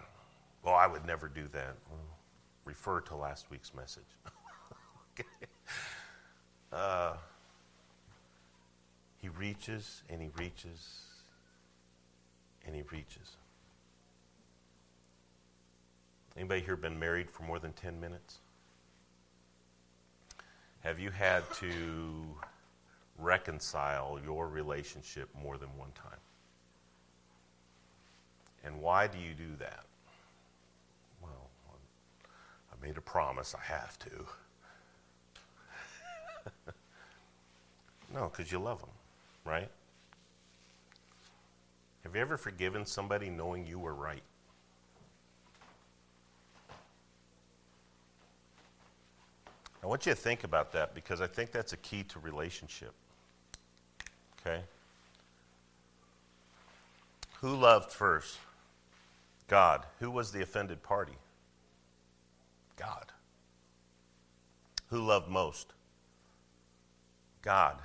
I 0.73 0.87
would 0.87 1.05
never 1.05 1.27
do 1.27 1.47
that. 1.53 1.75
Well, 1.89 2.17
refer 2.65 3.01
to 3.01 3.15
last 3.15 3.51
week's 3.51 3.73
message. 3.75 4.03
okay. 5.19 5.29
Uh, 6.71 7.13
he 9.17 9.29
reaches 9.29 10.01
and 10.09 10.19
he 10.21 10.29
reaches 10.37 11.01
and 12.65 12.75
he 12.75 12.81
reaches. 12.91 13.37
Anybody 16.35 16.61
here 16.61 16.75
been 16.75 16.97
married 16.97 17.29
for 17.29 17.43
more 17.43 17.59
than 17.59 17.73
10 17.73 17.99
minutes? 17.99 18.39
Have 20.83 20.99
you 20.99 21.11
had 21.11 21.49
to 21.55 21.71
reconcile 23.17 24.19
your 24.23 24.49
relationship 24.49 25.29
more 25.41 25.57
than 25.57 25.69
one 25.77 25.91
time? 25.95 26.19
And 28.65 28.81
why 28.81 29.07
do 29.07 29.17
you 29.17 29.33
do 29.33 29.55
that? 29.59 29.85
Well, 31.21 31.49
I 32.71 32.85
made 32.85 32.97
a 32.97 33.01
promise, 33.01 33.55
I 33.55 33.63
have 33.63 33.97
to. 33.99 34.25
no, 38.13 38.29
because 38.29 38.51
you 38.51 38.59
love 38.59 38.81
them, 38.81 38.89
right? 39.45 39.69
Have 42.03 42.13
you 42.13 42.21
ever 42.21 42.35
forgiven 42.35 42.85
somebody 42.85 43.29
knowing 43.29 43.65
you 43.65 43.79
were 43.79 43.95
right? 43.95 44.23
I 49.83 49.87
want 49.87 50.05
you 50.05 50.13
to 50.13 50.15
think 50.15 50.45
about 50.45 50.71
that 50.71 50.95
because 50.95 51.19
I 51.19 51.27
think 51.27 51.51
that's 51.51 51.73
a 51.73 51.77
key 51.77 52.03
to 52.03 52.19
relationship. 52.19 52.93
Okay? 54.39 54.61
Who 57.41 57.55
loved 57.57 57.91
first? 57.91 58.37
God. 59.49 59.85
Who 59.99 60.09
was 60.09 60.31
the 60.31 60.41
offended 60.41 60.81
party? 60.81 61.17
God. 62.77 63.11
Who 64.87 64.99
loved 64.99 65.29
most? 65.29 65.73
God. 67.41 67.75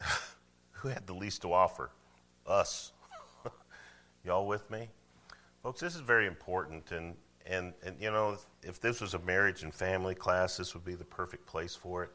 Who 0.72 0.88
had 0.88 1.08
the 1.08 1.14
least 1.14 1.42
to 1.42 1.52
offer? 1.52 1.90
Us. 2.46 2.92
Y'all 4.24 4.46
with 4.46 4.70
me? 4.70 4.88
Folks, 5.64 5.80
this 5.80 5.96
is 5.96 6.02
very 6.02 6.28
important. 6.28 6.92
And, 6.92 7.16
and, 7.46 7.74
and, 7.84 8.00
you 8.00 8.10
know, 8.10 8.36
if 8.62 8.80
this 8.80 9.00
was 9.00 9.14
a 9.14 9.18
marriage 9.18 9.62
and 9.62 9.74
family 9.74 10.14
class, 10.14 10.56
this 10.56 10.74
would 10.74 10.84
be 10.84 10.94
the 10.94 11.04
perfect 11.04 11.46
place 11.46 11.74
for 11.74 12.02
it. 12.04 12.10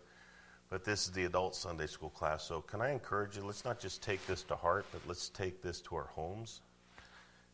But 0.69 0.83
this 0.83 1.05
is 1.05 1.12
the 1.12 1.25
adult 1.25 1.55
Sunday 1.55 1.88
school 1.88 2.09
class. 2.09 2.43
So, 2.43 2.62
can 2.62 2.81
I 2.81 2.91
encourage 2.91 3.36
you? 3.36 3.43
Let's 3.43 3.65
not 3.65 3.79
just 3.79 4.01
take 4.01 4.25
this 4.27 4.43
to 4.43 4.55
heart, 4.55 4.86
but 4.91 5.01
let's 5.07 5.29
take 5.29 5.62
this 5.62 5.81
to 5.81 5.95
our 5.95 6.07
homes. 6.13 6.62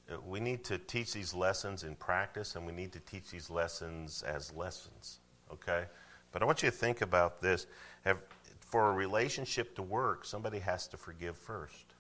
Uh, 0.10 0.18
we 0.26 0.40
need 0.40 0.64
to 0.66 0.78
teach 0.78 1.14
these 1.14 1.34
lessons 1.34 1.84
in 1.84 1.96
practice, 1.96 2.56
and 2.56 2.66
we 2.66 2.74
need 2.74 2.92
to 2.94 3.00
teach 3.02 3.30
these 3.32 3.50
lessons 3.50 4.24
as 4.24 4.54
lessons, 4.54 5.20
okay? 5.52 5.86
But 6.32 6.42
I 6.42 6.46
want 6.46 6.62
you 6.62 6.70
to 6.70 6.76
think 6.76 7.02
about 7.02 7.42
this. 7.42 7.68
Have, 8.04 8.22
for 8.60 8.92
a 8.92 8.94
relationship 8.94 9.76
to 9.76 9.82
work, 9.82 10.26
somebody 10.26 10.60
has 10.60 10.88
to 10.90 10.98
forgive 10.98 11.38
first. 11.38 11.96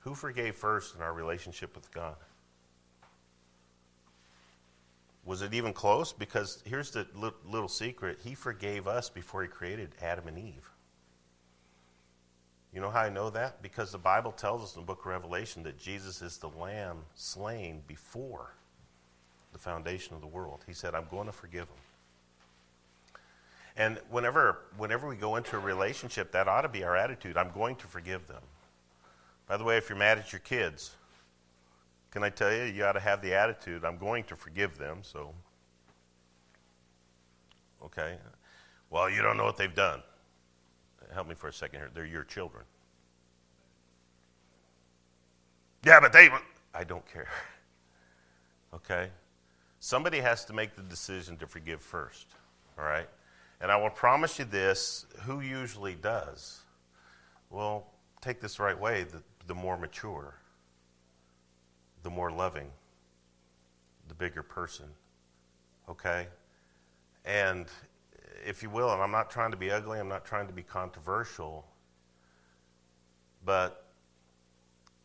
Who 0.00 0.14
forgave 0.14 0.56
first 0.56 0.94
in 0.96 1.02
our 1.02 1.14
relationship 1.14 1.74
with 1.74 1.90
God? 1.92 2.16
Was 5.24 5.42
it 5.42 5.54
even 5.54 5.72
close? 5.72 6.12
Because 6.12 6.62
here's 6.66 6.90
the 6.90 7.06
little 7.46 7.68
secret 7.68 8.18
He 8.22 8.34
forgave 8.34 8.86
us 8.86 9.08
before 9.08 9.42
He 9.42 9.48
created 9.48 9.94
Adam 10.02 10.28
and 10.28 10.38
Eve. 10.38 10.70
You 12.74 12.80
know 12.80 12.90
how 12.90 13.00
I 13.00 13.08
know 13.08 13.30
that? 13.30 13.62
Because 13.62 13.92
the 13.92 13.98
Bible 13.98 14.32
tells 14.32 14.62
us 14.62 14.74
in 14.74 14.82
the 14.82 14.86
book 14.86 15.00
of 15.00 15.06
Revelation 15.06 15.62
that 15.62 15.78
Jesus 15.78 16.20
is 16.22 16.38
the 16.38 16.48
lamb 16.48 16.98
slain 17.14 17.82
before 17.86 18.50
the 19.52 19.58
foundation 19.58 20.14
of 20.14 20.20
the 20.20 20.26
world. 20.26 20.64
He 20.66 20.74
said, 20.74 20.94
I'm 20.94 21.06
going 21.08 21.26
to 21.26 21.32
forgive 21.32 21.66
them. 21.68 21.76
And 23.76 23.98
whenever, 24.10 24.58
whenever 24.76 25.06
we 25.08 25.16
go 25.16 25.36
into 25.36 25.56
a 25.56 25.60
relationship, 25.60 26.32
that 26.32 26.48
ought 26.48 26.62
to 26.62 26.68
be 26.68 26.84
our 26.84 26.96
attitude. 26.96 27.36
I'm 27.36 27.52
going 27.52 27.76
to 27.76 27.86
forgive 27.86 28.26
them. 28.26 28.42
By 29.46 29.56
the 29.56 29.64
way, 29.64 29.76
if 29.76 29.88
you're 29.88 29.98
mad 29.98 30.18
at 30.18 30.32
your 30.32 30.40
kids, 30.40 30.92
can 32.14 32.22
I 32.22 32.30
tell 32.30 32.52
you, 32.52 32.62
you 32.62 32.84
to 32.92 33.00
have 33.00 33.20
the 33.22 33.34
attitude, 33.34 33.84
I'm 33.84 33.98
going 33.98 34.22
to 34.24 34.36
forgive 34.36 34.78
them, 34.78 34.98
so. 35.02 35.34
Okay. 37.84 38.14
Well, 38.88 39.10
you 39.10 39.20
don't 39.20 39.36
know 39.36 39.42
what 39.42 39.56
they've 39.56 39.74
done. 39.74 40.00
Help 41.12 41.26
me 41.26 41.34
for 41.34 41.48
a 41.48 41.52
second 41.52 41.80
here. 41.80 41.90
They're 41.92 42.06
your 42.06 42.22
children. 42.22 42.62
Yeah, 45.84 45.98
but 45.98 46.12
they. 46.12 46.30
I 46.72 46.84
don't 46.84 47.04
care. 47.12 47.28
Okay? 48.74 49.08
Somebody 49.78 50.18
has 50.18 50.44
to 50.46 50.52
make 50.52 50.74
the 50.74 50.82
decision 50.82 51.36
to 51.36 51.46
forgive 51.46 51.80
first. 51.80 52.26
All 52.76 52.84
right? 52.84 53.08
And 53.60 53.70
I 53.70 53.76
will 53.76 53.88
promise 53.88 54.36
you 54.36 54.44
this 54.44 55.06
who 55.20 55.42
usually 55.42 55.94
does? 55.94 56.62
Well, 57.50 57.86
take 58.20 58.40
this 58.40 58.56
the 58.56 58.64
right 58.64 58.76
way 58.76 59.04
the, 59.04 59.22
the 59.46 59.54
more 59.54 59.78
mature 59.78 60.34
the 62.04 62.10
more 62.10 62.30
loving, 62.30 62.70
the 64.06 64.14
bigger 64.14 64.44
person. 64.44 64.86
Okay? 65.88 66.28
And 67.24 67.66
if 68.46 68.62
you 68.62 68.70
will, 68.70 68.92
and 68.92 69.02
I'm 69.02 69.10
not 69.10 69.30
trying 69.30 69.50
to 69.50 69.56
be 69.56 69.72
ugly, 69.72 69.98
I'm 69.98 70.08
not 70.08 70.24
trying 70.24 70.46
to 70.46 70.52
be 70.52 70.62
controversial, 70.62 71.66
but 73.44 73.86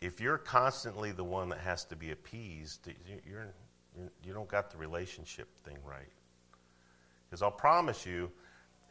if 0.02 0.22
you're 0.22 0.38
constantly 0.38 1.12
the 1.12 1.24
one 1.24 1.50
that 1.50 1.60
has 1.60 1.86
to 1.86 1.96
be 1.96 2.12
appeased, 2.12 2.88
you're, 3.08 3.20
you're, 3.28 3.54
you 4.24 4.34
don't 4.34 4.48
got 4.48 4.70
the 4.70 4.78
relationship 4.78 5.48
thing 5.64 5.78
right. 5.84 6.12
Because 7.26 7.42
I'll 7.42 7.52
promise 7.52 8.06
you, 8.06 8.30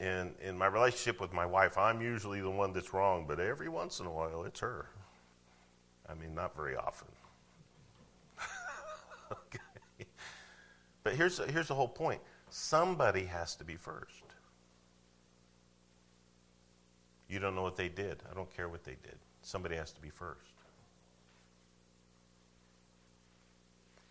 in, 0.01 0.33
in 0.41 0.57
my 0.57 0.67
relationship 0.67 1.21
with 1.21 1.33
my 1.33 1.47
wife, 1.47 1.77
I'm 1.77 2.01
usually 2.01 2.41
the 2.41 2.51
one 2.51 2.73
that's 2.73 2.95
wrong, 2.95 3.27
but 3.27 3.41
every 3.41 3.69
once 3.69 4.01
in 4.01 4.07
a 4.07 4.11
while 4.11 4.45
it's 4.45 4.61
her. 4.61 4.89
I 6.09 6.15
mean, 6.15 6.35
not 6.35 6.57
very 6.57 6.77
often. 6.77 7.09
okay. 9.33 10.07
But 11.03 11.15
here's, 11.15 11.39
here's 11.51 11.69
the 11.69 11.75
whole 11.75 11.89
point 11.89 12.21
somebody 12.51 13.25
has 13.25 13.57
to 13.57 13.65
be 13.65 13.77
first. 13.77 14.25
You 17.29 17.39
don't 17.39 17.55
know 17.55 17.63
what 17.63 17.77
they 17.77 17.89
did. 17.89 18.23
I 18.31 18.35
don't 18.35 18.55
care 18.55 18.69
what 18.69 18.85
they 18.85 18.97
did. 19.03 19.17
Somebody 19.43 19.77
has 19.77 19.93
to 19.93 20.01
be 20.01 20.11
first. 20.11 20.53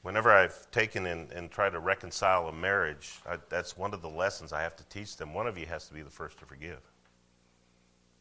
Whenever 0.03 0.31
I've 0.31 0.69
taken 0.71 1.07
and, 1.07 1.31
and 1.31 1.51
tried 1.51 1.71
to 1.71 1.79
reconcile 1.79 2.47
a 2.47 2.53
marriage, 2.53 3.19
I, 3.27 3.37
that's 3.49 3.75
one 3.75 3.93
of 3.93 4.01
the 4.01 4.09
lessons 4.09 4.53
I 4.53 4.61
have 4.61 4.75
to 4.77 4.83
teach 4.85 5.17
them. 5.17 5.33
One 5.33 5.47
of 5.47 5.57
you 5.57 5.65
has 5.65 5.87
to 5.87 5.93
be 5.93 6.01
the 6.01 6.09
first 6.09 6.39
to 6.39 6.45
forgive. 6.45 6.79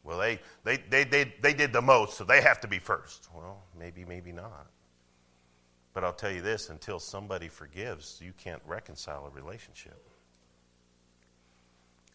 Well, 0.03 0.17
they, 0.17 0.39
they, 0.63 0.77
they, 0.89 1.03
they, 1.03 1.33
they 1.41 1.53
did 1.53 1.71
the 1.73 1.81
most, 1.81 2.17
so 2.17 2.23
they 2.23 2.41
have 2.41 2.59
to 2.61 2.67
be 2.67 2.79
first. 2.79 3.27
Well, 3.33 3.63
maybe, 3.77 4.03
maybe 4.05 4.31
not. 4.31 4.67
But 5.97 6.03
I'll 6.03 6.13
tell 6.13 6.31
you 6.31 6.43
this 6.43 6.69
until 6.69 6.99
somebody 6.99 7.47
forgives, 7.47 8.21
you 8.23 8.31
can't 8.37 8.61
reconcile 8.67 9.25
a 9.25 9.31
relationship. 9.31 9.99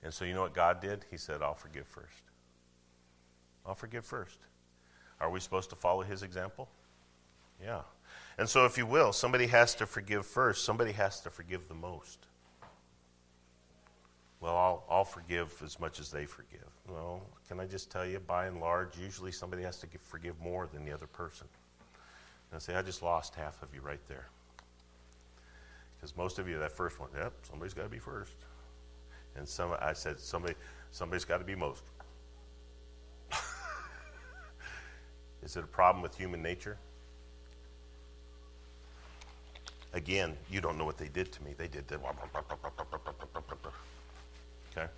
And 0.05 0.15
so, 0.15 0.25
you 0.25 0.35
know 0.35 0.43
what 0.43 0.55
God 0.55 0.81
did? 0.81 1.05
He 1.11 1.17
said, 1.17 1.43
I'll 1.43 1.57
forgive 1.57 1.89
first. 1.89 2.23
I'll 3.67 3.75
forgive 3.75 4.05
first. 4.05 4.39
Are 5.21 5.31
we 5.31 5.41
supposed 5.41 5.69
to 5.71 5.75
follow 5.75 6.03
his 6.03 6.23
example? 6.23 6.69
Yeah. 7.61 7.81
And 8.39 8.49
so, 8.49 8.67
if 8.67 8.79
you 8.79 8.87
will, 8.87 9.13
somebody 9.13 9.49
has 9.49 9.75
to 9.75 9.87
forgive 9.87 10.27
first, 10.27 10.65
somebody 10.65 10.93
has 10.93 11.21
to 11.23 11.31
forgive 11.31 11.67
the 11.67 11.75
most. 11.75 12.21
Well, 14.41 14.57
I'll, 14.57 14.85
I'll 14.89 15.05
forgive 15.05 15.61
as 15.65 15.81
much 15.81 15.99
as 15.99 16.09
they 16.09 16.25
forgive. 16.25 16.71
Well, 16.89 17.21
can 17.49 17.59
I 17.59 17.67
just 17.67 17.91
tell 17.91 18.07
you, 18.07 18.21
by 18.21 18.47
and 18.47 18.61
large, 18.61 18.97
usually 18.97 19.33
somebody 19.33 19.65
has 19.65 19.79
to 19.79 19.89
forgive 19.99 20.41
more 20.41 20.69
than 20.73 20.85
the 20.85 20.93
other 20.93 21.09
person. 21.09 21.49
And 22.53 22.57
I 22.57 22.61
say, 22.61 22.75
I 22.75 22.83
just 22.83 23.03
lost 23.03 23.35
half 23.35 23.63
of 23.63 23.75
you 23.75 23.81
right 23.81 24.01
there. 24.09 24.27
Because 25.97 26.15
most 26.19 26.39
of 26.39 26.47
you, 26.47 26.59
that 26.59 26.71
first 26.71 27.01
one, 27.01 27.09
yep, 27.17 27.33
somebody's 27.49 27.73
got 27.73 27.85
to 27.85 27.89
be 27.89 27.99
first. 27.99 28.37
And 29.37 29.49
some, 29.49 29.75
I 29.81 29.95
said, 29.95 30.21
somebody, 30.21 30.55
somebody's 30.91 31.25
got 31.25 31.39
to 31.39 31.45
be 31.45 31.55
most. 31.55 31.83
Is 35.43 35.57
it 35.57 35.65
a 35.65 35.67
problem 35.67 36.03
with 36.03 36.15
human 36.15 36.43
nature? 36.43 36.77
Again, 39.95 40.37
you 40.51 40.61
don't 40.61 40.77
know 40.77 40.85
what 40.85 40.99
they 40.99 41.09
did 41.09 41.33
to 41.33 41.43
me. 41.43 41.55
They 41.57 41.69
did 41.69 41.89
that. 41.89 42.01
Okay? 44.77 44.89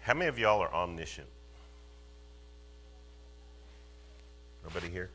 How 0.00 0.14
many 0.14 0.28
of 0.28 0.38
y'all 0.38 0.60
are 0.60 0.72
omniscient? 0.72 1.28
Nobody 4.66 4.88
here? 4.92 5.10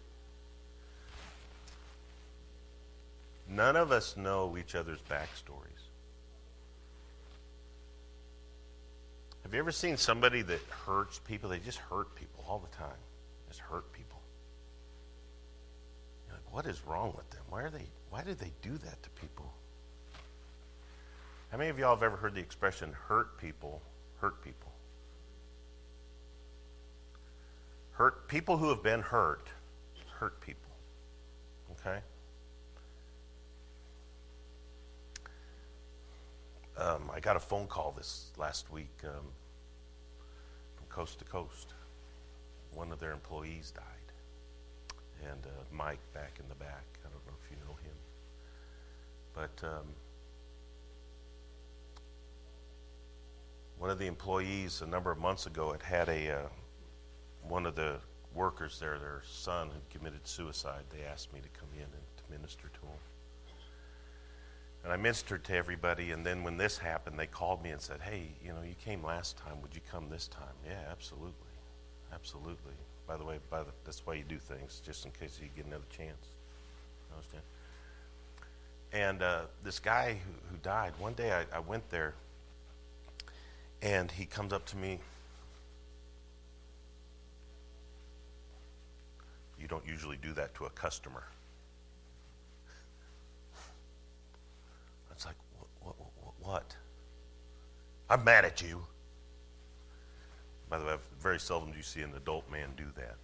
None 3.48 3.76
of 3.76 3.92
us 3.92 4.16
know 4.16 4.58
each 4.58 4.76
other's 4.76 5.02
backstories. 5.10 5.68
Have 9.44 9.54
you 9.54 9.60
ever 9.60 9.72
seen 9.72 9.98
somebody 9.98 10.42
that 10.42 10.62
hurts 10.86 11.20
people? 11.20 11.50
They 11.50 11.60
just 11.60 11.78
hurt 11.78 12.16
people 12.16 12.46
all 12.48 12.60
the 12.60 12.76
time. 12.76 12.98
Just 13.50 13.60
hurt 13.60 13.92
people. 13.92 14.22
You're 16.28 16.38
like, 16.38 16.54
what 16.54 16.66
is 16.66 16.82
wrong 16.88 17.14
with 17.18 17.30
them? 17.32 17.42
Why 17.50 17.64
are 17.64 17.70
they 17.70 17.86
why 18.10 18.24
did 18.24 18.40
they 18.40 18.52
do 18.62 18.78
that 18.78 19.04
to 19.04 19.10
people? 19.22 19.52
How 21.52 21.58
many 21.58 21.70
of 21.70 21.78
y'all 21.78 21.96
have 21.96 22.04
ever 22.04 22.16
heard 22.16 22.36
the 22.36 22.42
expression 22.42 22.94
hurt 23.08 23.38
people 23.38 23.82
Hurt 24.22 24.40
people. 24.44 24.71
Hurt 28.02 28.28
people 28.28 28.58
who 28.58 28.70
have 28.70 28.82
been 28.82 29.04
hurt, 29.04 29.48
hurt 30.18 30.42
people. 30.42 30.72
Okay? 31.74 32.00
Um, 36.76 37.12
I 37.14 37.20
got 37.20 37.36
a 37.36 37.40
phone 37.40 37.68
call 37.68 37.94
this 37.96 38.32
last 38.40 38.72
week 38.72 38.90
um, 39.04 39.28
from 40.76 40.88
coast 40.90 41.20
to 41.20 41.26
coast. 41.26 41.76
One 42.74 42.92
of 42.92 43.00
their 43.00 43.12
employees 43.12 43.70
died. 43.70 43.84
And 45.30 45.46
uh, 45.46 45.50
Mike 45.72 46.00
back 46.12 46.40
in 46.40 46.50
the 46.50 46.56
back. 46.56 46.86
I 47.06 47.08
don't 47.08 47.24
know 47.28 47.34
if 47.46 47.52
you 47.52 47.58
know 47.68 47.76
him. 47.84 47.96
But 49.36 49.64
um, 49.64 49.86
one 53.78 53.92
of 53.92 54.00
the 54.00 54.08
employees 54.08 54.82
a 54.82 54.88
number 54.88 55.12
of 55.12 55.20
months 55.20 55.46
ago 55.46 55.72
had 55.72 55.84
had 55.84 56.10
a 56.10 56.32
uh, 56.32 56.48
one 57.48 57.66
of 57.66 57.76
the 57.76 57.98
workers 58.34 58.80
there, 58.80 58.98
their 58.98 59.22
son 59.30 59.70
had 59.70 59.90
committed 59.90 60.28
suicide. 60.28 60.84
They 60.90 61.04
asked 61.04 61.34
me 61.34 61.40
to 61.40 61.60
come 61.60 61.70
in 61.76 61.84
and 61.84 61.92
to 61.92 62.24
minister 62.32 62.68
to 62.68 62.80
him. 62.80 62.98
And 64.84 64.92
I 64.92 64.98
ministered 64.98 65.44
to 65.46 65.56
everybody, 65.56 66.12
and 66.12 66.26
then 66.26 66.44
when 66.44 66.58
this 66.58 66.78
happened, 66.78 67.20
they 67.20 67.28
called 67.28 67.62
me 67.64 67.70
and 67.70 67.80
said, 67.80 68.02
Hey, 68.02 68.30
you 68.44 68.52
know, 68.52 68.62
you 68.68 68.74
came 68.84 69.04
last 69.04 69.38
time. 69.38 69.62
Would 69.62 69.76
you 69.76 69.82
come 69.92 70.10
this 70.10 70.28
time? 70.28 70.56
Yeah, 70.66 70.80
absolutely. 70.90 71.36
Absolutely. 72.12 72.74
By 73.08 73.18
the 73.18 73.24
way, 73.24 73.38
by 73.50 73.60
the, 73.60 73.72
that's 73.86 74.06
why 74.06 74.16
you 74.16 74.24
do 74.24 74.40
things, 74.40 74.82
just 74.84 75.06
in 75.06 75.12
case 75.12 75.40
you 75.42 75.50
get 75.56 75.66
another 75.66 75.86
chance. 75.96 76.28
You 77.10 77.16
understand? 77.16 77.44
And 78.94 79.22
uh, 79.22 79.42
this 79.64 79.80
guy 79.80 80.14
who, 80.14 80.32
who 80.50 80.58
died, 80.64 80.94
one 80.98 81.14
day 81.14 81.32
I, 81.32 81.58
I 81.58 81.60
went 81.60 81.90
there, 81.90 82.16
and 83.82 84.10
he 84.10 84.26
comes 84.26 84.52
up 84.52 84.66
to 84.68 84.78
me. 84.78 85.00
You 89.62 89.68
don't 89.68 89.86
usually 89.86 90.18
do 90.18 90.34
that 90.34 90.56
to 90.56 90.66
a 90.66 90.70
customer. 90.72 91.24
It's 95.12 95.26
like, 95.26 95.36
what, 95.82 95.96
what, 96.00 96.34
what? 96.40 96.76
I'm 98.10 98.24
mad 98.24 98.44
at 98.44 98.62
you. 98.62 98.84
By 100.70 100.80
the 100.80 100.86
way, 100.86 100.96
very 101.20 101.40
seldom 101.40 101.72
do 101.72 101.78
you 101.78 101.84
see 101.84 102.02
an 102.02 102.14
adult 102.16 102.50
man 102.50 102.70
do 102.76 102.86
that. 102.96 103.18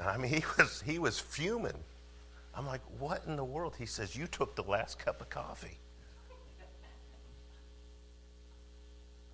I 0.06 0.18
mean, 0.18 0.30
he 0.30 0.44
was, 0.58 0.82
he 0.82 0.98
was 0.98 1.18
fuming. 1.18 1.78
I'm 2.54 2.66
like, 2.66 2.82
what 2.98 3.22
in 3.26 3.36
the 3.36 3.44
world? 3.44 3.76
He 3.78 3.86
says, 3.86 4.14
You 4.16 4.26
took 4.26 4.56
the 4.56 4.64
last 4.64 4.98
cup 4.98 5.20
of 5.20 5.30
coffee. 5.30 5.78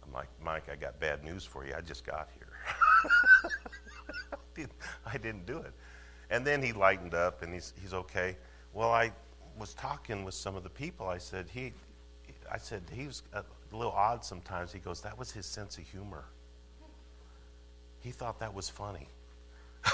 I'm 0.04 0.12
like, 0.12 0.28
Mike, 0.40 0.68
I 0.70 0.76
got 0.76 1.00
bad 1.00 1.24
news 1.24 1.44
for 1.44 1.66
you. 1.66 1.74
I 1.76 1.80
just 1.80 2.04
got 2.04 2.28
here. 2.36 2.45
I 5.06 5.18
didn't 5.18 5.46
do 5.46 5.58
it. 5.58 5.72
And 6.30 6.46
then 6.46 6.62
he 6.62 6.72
lightened 6.72 7.14
up 7.14 7.42
and 7.42 7.52
he's, 7.52 7.72
he's 7.80 7.94
okay. 7.94 8.36
Well, 8.72 8.90
I 8.90 9.12
was 9.58 9.74
talking 9.74 10.24
with 10.24 10.34
some 10.34 10.56
of 10.56 10.62
the 10.62 10.70
people. 10.70 11.08
I 11.08 11.18
said, 11.18 11.46
he, 11.48 11.72
I 12.50 12.58
said, 12.58 12.82
he 12.92 13.06
was 13.06 13.22
a 13.32 13.44
little 13.72 13.92
odd 13.92 14.24
sometimes. 14.24 14.72
He 14.72 14.78
goes, 14.78 15.00
that 15.02 15.18
was 15.18 15.30
his 15.30 15.46
sense 15.46 15.78
of 15.78 15.84
humor. 15.84 16.24
He 18.00 18.10
thought 18.10 18.40
that 18.40 18.52
was 18.54 18.68
funny. 18.68 19.08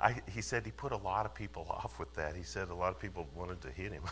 I, 0.00 0.16
he 0.32 0.42
said 0.42 0.64
he 0.64 0.70
put 0.70 0.92
a 0.92 0.96
lot 0.96 1.26
of 1.26 1.34
people 1.34 1.66
off 1.70 1.98
with 1.98 2.14
that. 2.14 2.36
He 2.36 2.42
said 2.42 2.68
a 2.68 2.74
lot 2.74 2.90
of 2.90 2.98
people 2.98 3.26
wanted 3.34 3.60
to 3.62 3.70
hit 3.70 3.92
him. 3.92 4.02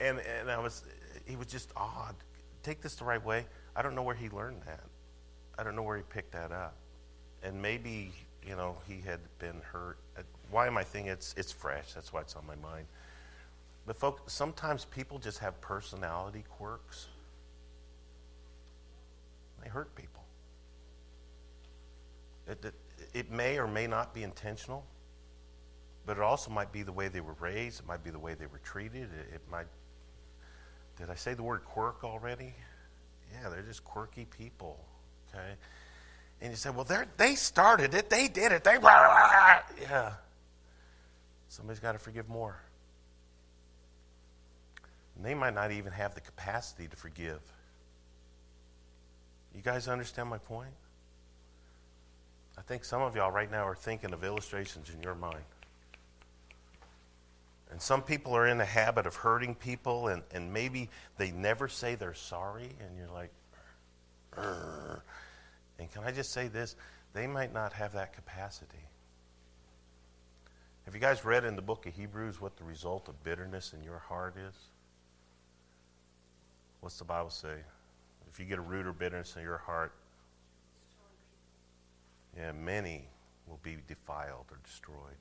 and, 0.00 0.18
and 0.18 0.50
I 0.50 0.58
was, 0.58 0.84
he 1.26 1.36
was 1.36 1.46
just 1.46 1.70
odd. 1.76 2.14
Take 2.62 2.80
this 2.80 2.94
the 2.96 3.04
right 3.04 3.24
way. 3.24 3.46
I 3.74 3.82
don't 3.82 3.94
know 3.94 4.02
where 4.02 4.14
he 4.14 4.28
learned 4.28 4.62
that. 4.66 4.84
I 5.58 5.62
don't 5.62 5.76
know 5.76 5.82
where 5.82 5.96
he 5.96 6.02
picked 6.02 6.32
that 6.32 6.52
up. 6.52 6.74
And 7.42 7.60
maybe 7.60 8.12
you 8.46 8.56
know, 8.56 8.76
he 8.88 9.00
had 9.04 9.20
been 9.38 9.60
hurt. 9.60 9.98
Uh, 10.16 10.22
why 10.50 10.66
am 10.66 10.76
I 10.76 10.84
thinking 10.84 11.10
it's, 11.12 11.34
it's 11.36 11.52
fresh? 11.52 11.92
That's 11.92 12.12
why 12.12 12.20
it's 12.20 12.34
on 12.36 12.46
my 12.46 12.56
mind. 12.56 12.86
But, 13.86 13.96
folks, 13.96 14.32
sometimes 14.32 14.84
people 14.84 15.18
just 15.18 15.38
have 15.38 15.60
personality 15.60 16.44
quirks. 16.48 17.08
They 19.62 19.68
hurt 19.68 19.94
people. 19.94 20.22
It, 22.48 22.64
it, 22.64 22.74
it 23.14 23.30
may 23.30 23.58
or 23.58 23.68
may 23.68 23.86
not 23.86 24.12
be 24.14 24.24
intentional, 24.24 24.84
but 26.04 26.16
it 26.16 26.22
also 26.22 26.50
might 26.50 26.72
be 26.72 26.82
the 26.82 26.92
way 26.92 27.08
they 27.08 27.20
were 27.20 27.36
raised. 27.40 27.80
It 27.80 27.86
might 27.86 28.02
be 28.02 28.10
the 28.10 28.18
way 28.18 28.34
they 28.34 28.46
were 28.46 28.60
treated. 28.64 29.02
It, 29.02 29.34
it 29.34 29.42
might. 29.50 29.66
Did 30.98 31.10
I 31.10 31.14
say 31.14 31.34
the 31.34 31.42
word 31.42 31.64
quirk 31.64 32.02
already? 32.02 32.54
Yeah, 33.32 33.48
they're 33.48 33.62
just 33.62 33.84
quirky 33.84 34.26
people. 34.26 34.78
Okay? 35.28 35.54
And 36.40 36.50
you 36.50 36.56
say, 36.56 36.70
well, 36.70 36.86
they 37.16 37.34
started 37.34 37.94
it. 37.94 38.10
They 38.10 38.28
did 38.28 38.52
it. 38.52 38.64
They, 38.64 38.78
blah, 38.78 38.80
blah, 38.80 39.58
yeah. 39.80 40.12
Somebody's 41.48 41.80
got 41.80 41.92
to 41.92 41.98
forgive 41.98 42.28
more. 42.28 42.60
And 45.16 45.24
they 45.24 45.34
might 45.34 45.54
not 45.54 45.70
even 45.70 45.92
have 45.92 46.14
the 46.14 46.20
capacity 46.20 46.88
to 46.88 46.96
forgive. 46.96 47.40
You 49.54 49.62
guys 49.62 49.86
understand 49.86 50.30
my 50.30 50.38
point? 50.38 50.72
I 52.58 52.62
think 52.62 52.84
some 52.84 53.02
of 53.02 53.14
y'all 53.14 53.30
right 53.30 53.50
now 53.50 53.66
are 53.66 53.74
thinking 53.74 54.12
of 54.12 54.24
illustrations 54.24 54.90
in 54.94 55.02
your 55.02 55.14
mind. 55.14 55.44
And 57.72 57.80
some 57.80 58.02
people 58.02 58.36
are 58.36 58.46
in 58.46 58.58
the 58.58 58.66
habit 58.66 59.06
of 59.06 59.16
hurting 59.16 59.54
people, 59.54 60.08
and, 60.08 60.22
and 60.30 60.52
maybe 60.52 60.90
they 61.16 61.30
never 61.30 61.68
say 61.68 61.94
they're 61.94 62.12
sorry, 62.12 62.68
and 62.80 62.96
you're 62.98 63.08
like. 63.08 63.30
And 65.78 65.90
can 65.90 66.04
I 66.04 66.12
just 66.12 66.32
say 66.32 66.48
this? 66.48 66.76
They 67.14 67.26
might 67.26 67.52
not 67.52 67.72
have 67.72 67.94
that 67.94 68.12
capacity. 68.12 68.84
Have 70.84 70.94
you 70.94 71.00
guys 71.00 71.24
read 71.24 71.44
in 71.44 71.56
the 71.56 71.62
book 71.62 71.86
of 71.86 71.94
Hebrews 71.94 72.40
what 72.40 72.56
the 72.56 72.64
result 72.64 73.08
of 73.08 73.24
bitterness 73.24 73.72
in 73.72 73.82
your 73.82 73.98
heart 73.98 74.36
is? 74.36 74.54
What's 76.80 76.98
the 76.98 77.04
Bible 77.04 77.30
say? 77.30 77.56
If 78.30 78.38
you 78.38 78.44
get 78.44 78.58
a 78.58 78.62
root 78.62 78.86
of 78.86 78.98
bitterness 78.98 79.34
in 79.34 79.42
your 79.42 79.58
heart, 79.58 79.92
yeah, 82.36 82.52
many 82.52 83.06
will 83.48 83.60
be 83.62 83.78
defiled 83.88 84.46
or 84.50 84.58
destroyed 84.62 85.16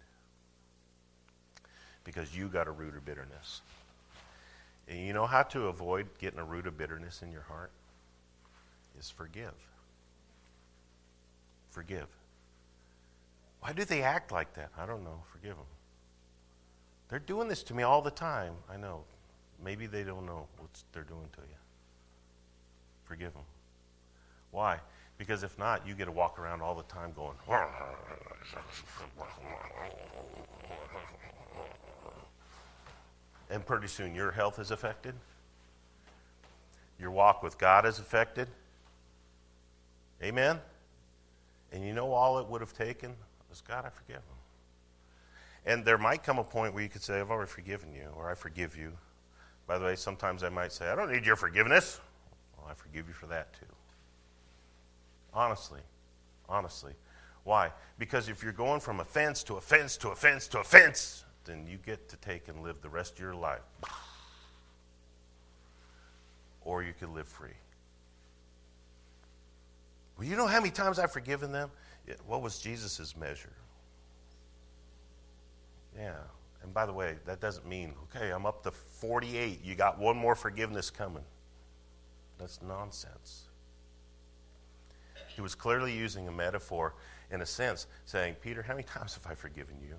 because 2.03 2.35
you 2.35 2.47
got 2.47 2.67
a 2.67 2.71
root 2.71 2.95
of 2.95 3.05
bitterness. 3.05 3.61
And 4.87 4.99
you 4.99 5.13
know 5.13 5.25
how 5.25 5.43
to 5.43 5.67
avoid 5.67 6.07
getting 6.19 6.39
a 6.39 6.43
root 6.43 6.67
of 6.67 6.77
bitterness 6.77 7.21
in 7.21 7.31
your 7.31 7.43
heart? 7.43 7.71
Is 8.99 9.09
forgive 9.09 9.53
forgive. 11.71 12.07
Why 13.61 13.73
do 13.73 13.85
they 13.85 14.03
act 14.03 14.31
like 14.31 14.53
that? 14.53 14.69
I 14.77 14.85
don't 14.85 15.03
know. 15.03 15.23
Forgive 15.31 15.55
them. 15.55 15.65
They're 17.09 17.19
doing 17.19 17.47
this 17.47 17.63
to 17.63 17.73
me 17.73 17.83
all 17.83 18.01
the 18.01 18.11
time. 18.11 18.53
I 18.69 18.77
know. 18.77 19.03
Maybe 19.63 19.87
they 19.87 20.03
don't 20.03 20.25
know 20.25 20.47
what 20.57 20.69
they're 20.93 21.03
doing 21.03 21.27
to 21.33 21.41
you. 21.41 21.57
Forgive 23.05 23.33
them. 23.33 23.43
Why? 24.51 24.79
Because 25.17 25.43
if 25.43 25.57
not, 25.57 25.87
you 25.87 25.93
get 25.93 26.05
to 26.05 26.11
walk 26.11 26.39
around 26.39 26.61
all 26.61 26.75
the 26.75 26.83
time 26.83 27.13
going, 27.13 27.37
and 33.51 33.65
pretty 33.65 33.87
soon 33.87 34.15
your 34.15 34.31
health 34.31 34.59
is 34.59 34.71
affected. 34.71 35.13
Your 36.99 37.11
walk 37.11 37.43
with 37.43 37.57
God 37.57 37.85
is 37.85 37.99
affected. 37.99 38.47
Amen? 40.23 40.59
And 41.71 41.85
you 41.85 41.93
know 41.93 42.13
all 42.13 42.39
it 42.39 42.47
would 42.47 42.61
have 42.61 42.73
taken 42.73 43.13
was 43.49 43.61
God, 43.61 43.85
I 43.85 43.89
forgive 43.89 44.17
him. 44.17 44.23
And 45.65 45.85
there 45.85 45.97
might 45.97 46.23
come 46.23 46.39
a 46.39 46.43
point 46.43 46.73
where 46.73 46.83
you 46.83 46.89
could 46.89 47.03
say, 47.03 47.19
I've 47.19 47.29
already 47.29 47.49
forgiven 47.49 47.93
you, 47.93 48.07
or 48.15 48.31
I 48.31 48.35
forgive 48.35 48.75
you. 48.77 48.93
By 49.67 49.77
the 49.77 49.85
way, 49.85 49.95
sometimes 49.95 50.43
I 50.43 50.49
might 50.49 50.71
say, 50.71 50.87
I 50.87 50.95
don't 50.95 51.11
need 51.11 51.25
your 51.25 51.35
forgiveness. 51.35 51.99
Well, 52.57 52.67
I 52.69 52.73
forgive 52.73 53.07
you 53.07 53.13
for 53.13 53.27
that 53.27 53.53
too. 53.53 53.65
Honestly. 55.33 55.81
Honestly. 56.49 56.93
Why? 57.43 57.71
Because 57.97 58.29
if 58.29 58.43
you're 58.43 58.53
going 58.53 58.79
from 58.79 58.99
offense 58.99 59.43
to 59.43 59.55
offense 59.55 59.97
to 59.97 60.09
offense 60.09 60.47
to 60.49 60.59
offense, 60.59 61.25
then 61.45 61.65
you 61.67 61.77
get 61.77 62.09
to 62.09 62.17
take 62.17 62.47
and 62.47 62.61
live 62.61 62.81
the 62.81 62.89
rest 62.89 63.13
of 63.13 63.19
your 63.19 63.35
life. 63.35 63.61
Or 66.63 66.83
you 66.83 66.93
could 66.93 67.09
live 67.09 67.27
free. 67.27 67.49
Well, 70.17 70.27
you 70.27 70.35
know 70.35 70.45
how 70.45 70.59
many 70.59 70.71
times 70.71 70.99
I've 70.99 71.11
forgiven 71.11 71.51
them? 71.51 71.71
What 72.27 72.41
was 72.41 72.59
Jesus' 72.59 73.15
measure? 73.17 73.53
Yeah. 75.97 76.13
And 76.63 76.73
by 76.73 76.85
the 76.85 76.93
way, 76.93 77.15
that 77.25 77.41
doesn't 77.41 77.67
mean, 77.67 77.93
okay, 78.03 78.29
I'm 78.29 78.45
up 78.45 78.61
to 78.63 78.71
48. 78.71 79.63
You 79.63 79.73
got 79.73 79.97
one 79.97 80.15
more 80.15 80.35
forgiveness 80.35 80.91
coming. 80.91 81.23
That's 82.37 82.61
nonsense. 82.61 83.45
He 85.35 85.41
was 85.41 85.55
clearly 85.55 85.91
using 85.91 86.27
a 86.27 86.31
metaphor, 86.31 86.93
in 87.31 87.41
a 87.41 87.45
sense, 87.45 87.87
saying, 88.05 88.35
Peter, 88.41 88.61
how 88.61 88.73
many 88.73 88.83
times 88.83 89.15
have 89.15 89.25
I 89.25 89.33
forgiven 89.33 89.75
you? 89.81 89.95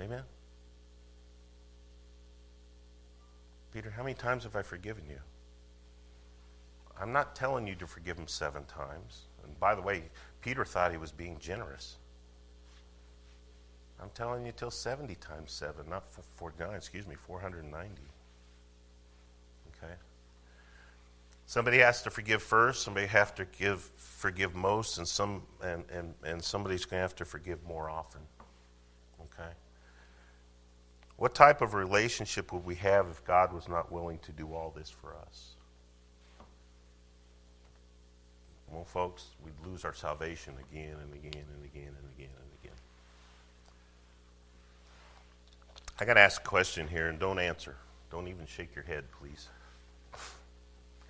Amen? 0.00 0.22
Peter, 3.72 3.90
how 3.90 4.02
many 4.02 4.14
times 4.14 4.44
have 4.44 4.56
I 4.56 4.62
forgiven 4.62 5.04
you? 5.08 5.18
I'm 7.00 7.12
not 7.12 7.36
telling 7.36 7.66
you 7.66 7.74
to 7.76 7.86
forgive 7.86 8.18
him 8.18 8.26
seven 8.26 8.64
times. 8.64 9.26
And 9.44 9.58
by 9.60 9.74
the 9.74 9.82
way, 9.82 10.04
Peter 10.40 10.64
thought 10.64 10.92
he 10.92 10.96
was 10.96 11.12
being 11.12 11.38
generous. 11.38 11.96
I'm 14.00 14.10
telling 14.14 14.44
you 14.44 14.52
till 14.52 14.70
70 14.70 15.14
times 15.16 15.52
7, 15.52 15.88
not 15.88 16.04
49, 16.36 16.74
excuse 16.74 17.06
me, 17.06 17.14
490. 17.14 17.90
Okay? 19.68 19.92
Somebody 21.46 21.78
has 21.78 22.02
to 22.02 22.10
forgive 22.10 22.42
first, 22.42 22.82
somebody 22.82 23.06
have 23.06 23.34
to 23.36 23.44
give, 23.44 23.80
forgive 23.80 24.54
most, 24.54 24.98
and, 24.98 25.06
some, 25.06 25.42
and, 25.62 25.84
and, 25.92 26.14
and 26.24 26.42
somebody's 26.42 26.84
going 26.84 26.98
to 26.98 27.02
have 27.02 27.14
to 27.16 27.24
forgive 27.24 27.62
more 27.64 27.88
often. 27.88 28.20
What 31.16 31.34
type 31.34 31.62
of 31.62 31.74
relationship 31.74 32.52
would 32.52 32.64
we 32.64 32.74
have 32.76 33.08
if 33.08 33.24
God 33.24 33.52
was 33.52 33.68
not 33.68 33.90
willing 33.90 34.18
to 34.20 34.32
do 34.32 34.52
all 34.52 34.72
this 34.76 34.90
for 34.90 35.14
us? 35.14 35.54
Well, 38.70 38.84
folks, 38.84 39.28
we'd 39.44 39.54
lose 39.66 39.84
our 39.84 39.94
salvation 39.94 40.54
again 40.70 40.96
and 41.02 41.14
again 41.14 41.44
and 41.54 41.64
again 41.64 41.94
and 41.96 42.10
again 42.16 42.28
and 42.36 42.52
again. 42.62 42.76
I 45.98 46.04
got 46.04 46.14
to 46.14 46.20
ask 46.20 46.42
a 46.42 46.44
question 46.44 46.88
here, 46.88 47.08
and 47.08 47.18
don't 47.18 47.38
answer. 47.38 47.76
Don't 48.10 48.28
even 48.28 48.44
shake 48.46 48.74
your 48.74 48.84
head, 48.84 49.04
please. 49.18 49.48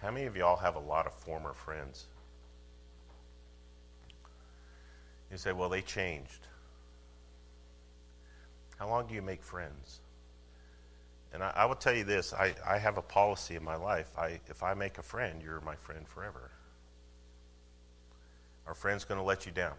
How 0.02 0.10
many 0.10 0.26
of 0.26 0.36
y'all 0.36 0.56
have 0.56 0.76
a 0.76 0.80
lot 0.80 1.06
of 1.06 1.14
former 1.14 1.52
friends? 1.52 2.06
You 5.30 5.36
say, 5.36 5.52
well, 5.52 5.68
they 5.68 5.82
changed. 5.82 6.46
How 8.76 8.88
long 8.88 9.06
do 9.06 9.14
you 9.14 9.22
make 9.22 9.42
friends? 9.42 10.00
And 11.32 11.42
I, 11.42 11.52
I 11.54 11.64
will 11.66 11.74
tell 11.74 11.94
you 11.94 12.04
this 12.04 12.32
I, 12.32 12.54
I 12.66 12.78
have 12.78 12.98
a 12.98 13.02
policy 13.02 13.56
in 13.56 13.64
my 13.64 13.76
life. 13.76 14.10
I, 14.16 14.40
if 14.48 14.62
I 14.62 14.74
make 14.74 14.98
a 14.98 15.02
friend, 15.02 15.42
you're 15.42 15.60
my 15.60 15.76
friend 15.76 16.06
forever. 16.06 16.50
Are 18.66 18.74
friends 18.74 19.04
going 19.04 19.18
to 19.18 19.24
let 19.24 19.46
you 19.46 19.52
down? 19.52 19.74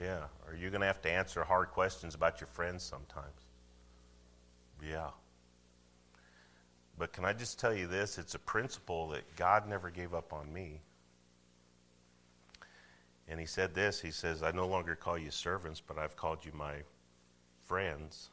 Yeah. 0.00 0.24
Are 0.46 0.54
you 0.54 0.70
going 0.70 0.80
to 0.80 0.86
have 0.86 1.02
to 1.02 1.10
answer 1.10 1.44
hard 1.44 1.68
questions 1.68 2.14
about 2.14 2.40
your 2.40 2.48
friends 2.48 2.82
sometimes? 2.82 3.46
Yeah. 4.82 5.10
But 6.98 7.12
can 7.12 7.24
I 7.24 7.32
just 7.32 7.58
tell 7.58 7.74
you 7.74 7.86
this? 7.86 8.18
It's 8.18 8.34
a 8.34 8.38
principle 8.38 9.08
that 9.08 9.36
God 9.36 9.68
never 9.68 9.90
gave 9.90 10.14
up 10.14 10.32
on 10.32 10.52
me. 10.52 10.80
And 13.28 13.38
he 13.38 13.46
said 13.46 13.74
this 13.74 14.00
He 14.00 14.10
says, 14.10 14.42
I 14.42 14.50
no 14.50 14.66
longer 14.66 14.94
call 14.94 15.18
you 15.18 15.30
servants, 15.30 15.82
but 15.86 15.98
I've 15.98 16.16
called 16.16 16.44
you 16.44 16.52
my 16.54 16.76
friends. 17.66 18.30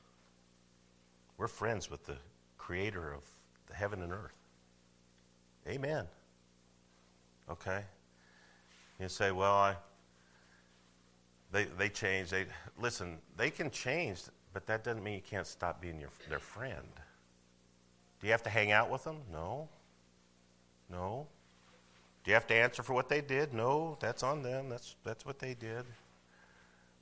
We're 1.37 1.47
friends 1.47 1.91
with 1.91 2.05
the 2.05 2.15
creator 2.57 3.13
of 3.13 3.23
the 3.67 3.75
heaven 3.75 4.01
and 4.01 4.13
earth. 4.13 4.37
Amen. 5.67 6.05
Okay? 7.49 7.81
You 8.99 9.09
say, 9.09 9.31
well, 9.31 9.53
I, 9.53 9.75
they, 11.51 11.65
they 11.77 11.89
change. 11.89 12.29
They, 12.29 12.45
listen, 12.79 13.17
they 13.35 13.49
can 13.49 13.69
change, 13.69 14.21
but 14.53 14.65
that 14.67 14.83
doesn't 14.83 15.03
mean 15.03 15.15
you 15.15 15.21
can't 15.21 15.47
stop 15.47 15.81
being 15.81 15.99
your, 15.99 16.09
their 16.29 16.39
friend. 16.39 16.87
Do 18.19 18.27
you 18.27 18.31
have 18.31 18.43
to 18.43 18.49
hang 18.49 18.71
out 18.71 18.89
with 18.89 19.03
them? 19.03 19.17
No. 19.31 19.67
No. 20.89 21.27
Do 22.25 22.31
you 22.31 22.33
have 22.33 22.47
to 22.47 22.55
answer 22.55 22.81
for 22.81 22.93
what 22.93 23.07
they 23.07 23.21
did? 23.21 23.53
No, 23.53 23.97
that's 24.01 24.23
on 24.23 24.41
them. 24.41 24.67
That's, 24.67 24.95
that's 25.03 25.27
what 25.27 25.37
they 25.37 25.53
did. 25.53 25.85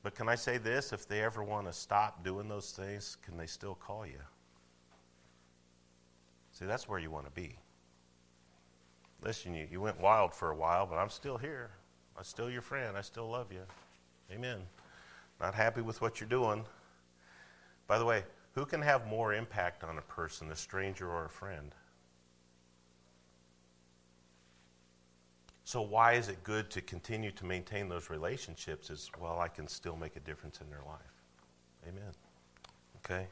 But 0.04 0.16
can 0.16 0.28
I 0.28 0.36
say 0.36 0.58
this? 0.58 0.92
If 0.92 1.08
they 1.08 1.22
ever 1.22 1.42
want 1.42 1.66
to 1.66 1.72
stop 1.72 2.26
doing 2.26 2.50
those 2.50 2.72
things, 2.72 3.16
can 3.24 3.38
they 3.38 3.46
still 3.46 3.74
call 3.74 4.06
you? 4.06 4.20
See, 6.52 6.66
that's 6.66 6.90
where 6.90 7.00
you 7.00 7.10
want 7.10 7.26
to 7.26 7.32
be. 7.32 7.56
Listen, 9.24 9.54
you, 9.54 9.66
you 9.72 9.80
went 9.80 10.00
wild 10.02 10.34
for 10.34 10.52
a 10.52 10.56
while, 10.56 10.86
but 10.86 10.98
I'm 10.98 11.10
still 11.10 11.38
here. 11.38 11.72
I'm 12.18 12.26
still 12.26 12.50
your 12.50 12.62
friend. 12.62 12.98
I 12.98 13.02
still 13.02 13.30
love 13.30 13.50
you. 13.50 13.62
Amen. 14.30 14.60
Not 15.40 15.56
happy 15.56 15.80
with 15.80 16.02
what 16.02 16.20
you're 16.20 16.28
doing. 16.28 16.66
By 17.88 17.98
the 17.98 18.06
way, 18.06 18.26
who 18.56 18.66
can 18.66 18.82
have 18.82 19.08
more 19.08 19.34
impact 19.34 19.86
on 19.86 19.98
a 19.98 20.02
person, 20.02 20.52
a 20.52 20.56
stranger 20.56 21.10
or 21.10 21.26
a 21.26 21.30
friend? 21.30 21.74
So, 25.66 25.82
why 25.82 26.14
is 26.14 26.28
it 26.28 26.44
good 26.44 26.70
to 26.72 26.82
continue 26.82 27.32
to 27.32 27.46
maintain 27.46 27.88
those 27.88 28.10
relationships? 28.10 28.90
Is, 28.90 29.10
well, 29.20 29.40
I 29.40 29.48
can 29.48 29.68
still 29.68 29.96
make 29.96 30.16
a 30.16 30.20
difference 30.20 30.60
in 30.60 30.70
their 30.70 30.84
life. 30.86 31.00
Amen. 31.88 32.12
Okay? 32.98 33.28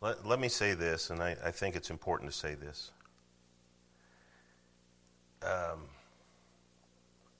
Let, 0.00 0.24
let 0.24 0.38
me 0.38 0.48
say 0.48 0.74
this, 0.74 1.10
and 1.10 1.20
I, 1.20 1.36
I 1.44 1.50
think 1.50 1.74
it's 1.74 1.90
important 1.90 2.30
to 2.30 2.36
say 2.36 2.54
this. 2.54 2.92
Um, 5.42 5.88